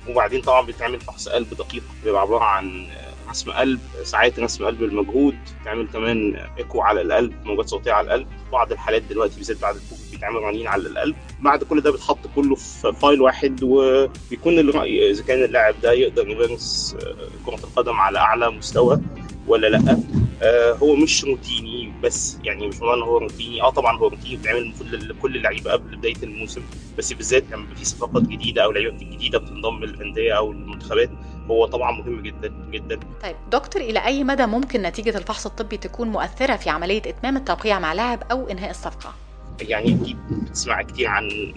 [0.10, 4.84] وبعدين طبعا بيتعمل فحص قلب دقيق بيبقى عبارة عن آه، رسم قلب ساعات رسم قلب
[4.84, 8.28] المجهود بيتعمل كمان إيكو على القلب موجات صوتية على القلب.
[8.52, 11.16] بعض الحالات دلوقتي بالذات بعد الكوفيد بيتعمل رنين على القلب.
[11.40, 16.28] بعد كل ده بيتحط كله في file واحد وبيكون الرأي إذا كان اللاعب ده يقدر
[16.30, 17.16] يمارس آه،
[17.46, 19.00] كرة القدم على أعلى مستوى.
[19.48, 19.98] ولا لا.
[20.42, 23.62] آه هو مش روتيني بس يعني مش إن هو روتيني.
[23.62, 26.62] آه طبعا هو روتيني بيتعمل المفروض لكل اللعيبة قبل بداية الموسم
[26.98, 31.10] بس بالذات لما بيبقى في صفقات جديدة أو لعيبة جديدة بتنضم للأندية أو المنتخبات
[31.52, 33.00] هو طبعا مهم جدا جدا.
[33.24, 37.80] طيب دكتور إلى أي مدى ممكن نتيجة الفحص الطبي تكون مؤثرة في عملية إتمام التوقيع
[37.80, 39.14] مع لاعب أو إنهاء الصفقة؟
[39.62, 41.54] يعني أكيد بتسمع كتير عن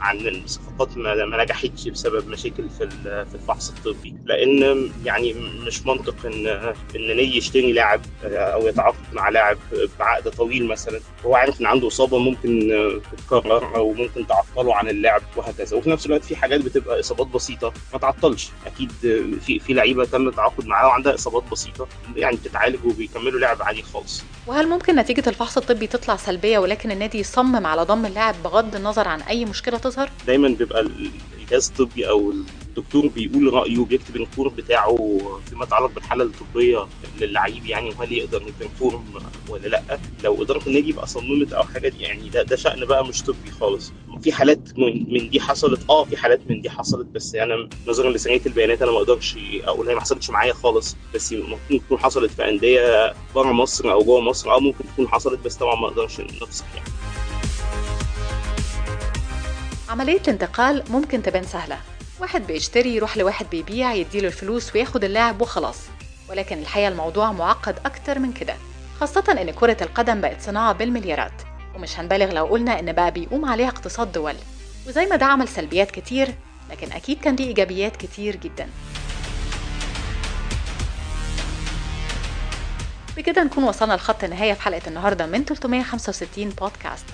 [0.00, 2.88] عن الصفقات ما ما نجحتش بسبب مشاكل في
[3.30, 4.14] في الفحص الطبي.
[4.24, 5.34] لأن يعني
[5.66, 6.46] مش منطق إن
[6.96, 9.58] إن نادي يشتري لاعب أو يتعاقد مع لاعب
[9.98, 11.00] بعقد طويل مثلا.
[11.26, 12.72] هو عارف إن عنده إصابة ممكن
[13.12, 15.76] تتكرر أو ممكن تعطله عن اللعب وهكذا.
[15.76, 18.48] وفي نفس الوقت في حاجات بتبقى إصابات بسيطة ما تعطلش.
[18.66, 18.92] أكيد
[19.40, 24.24] في في لعيبة تم التعاقد معاها وعندها إصابات بسيطة يعني بتتعالج وبيكملوا لعب عادي خالص.
[24.46, 29.08] وهل ممكن نتيجة الفحص الطبي تطلع سلبية ولكن النادي يصمم على ضم اللاعب بغض النظر
[29.08, 31.10] عن أي مشكلة تظهر؟ دايما بيبقى ال-
[31.40, 34.96] الجهاز الطبي أو الدكتور بيقول رأيه بيكتب ال report بتاعه
[35.50, 36.86] فيما يتعلق بالحالة الطبية
[37.20, 39.04] للعيب يعني وهل يقدر ي perform
[39.48, 39.82] ولا لأ.
[40.24, 43.50] لو إدارة النادي بقى صممت أو حاجة دي يعني ده ده شأن بقى مش طبي
[43.60, 43.92] خالص.
[44.22, 48.40] في حالات من, دي حصلت آه في حالات من دي حصلت بس أنا نظرا لسريه
[48.46, 50.96] البيانات أنا ما أقدرش أقول هي ما حصلتش معايا خالص.
[51.14, 55.40] بس ممكن تكون حصلت في أندية بره مصر أو جوه مصر آه ممكن تكون حصلت
[55.44, 56.86] بس طبعا ما أقدرش نفصح يعني.
[59.88, 61.78] عملية الانتقال ممكن تبان سهلة.
[62.20, 65.78] واحد بيشتري يروح لواحد بيبيع يديله الفلوس وياخد اللاعب وخلاص.
[66.28, 68.54] ولكن الحقيقة الموضوع معقد أكتر من كده
[69.00, 71.42] خاصة إن كرة القدم بقت صناعة بالمليارات.
[71.74, 74.34] ومش هنبالغ لو قلنا إن بقى بيقوم عليها اقتصاد دول.
[74.88, 76.34] وزي ما ده عمل سلبيات كتير
[76.70, 78.68] لكن أكيد كان ليه إيجابيات كتير جدا.
[83.16, 87.04] بكده نكون وصلنا لخط النهاية في حلقة النهاردة من 365 بودكاست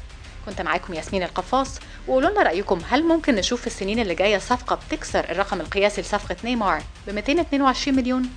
[0.47, 4.79] كنت معاكم ياسمين القفاص وقولوا لنا رأيكم هل ممكن نشوف في السنين اللي جاية صفقة
[4.89, 8.31] بتكسر الرقم القياسي لصفقة نيمار ب 222 مليون؟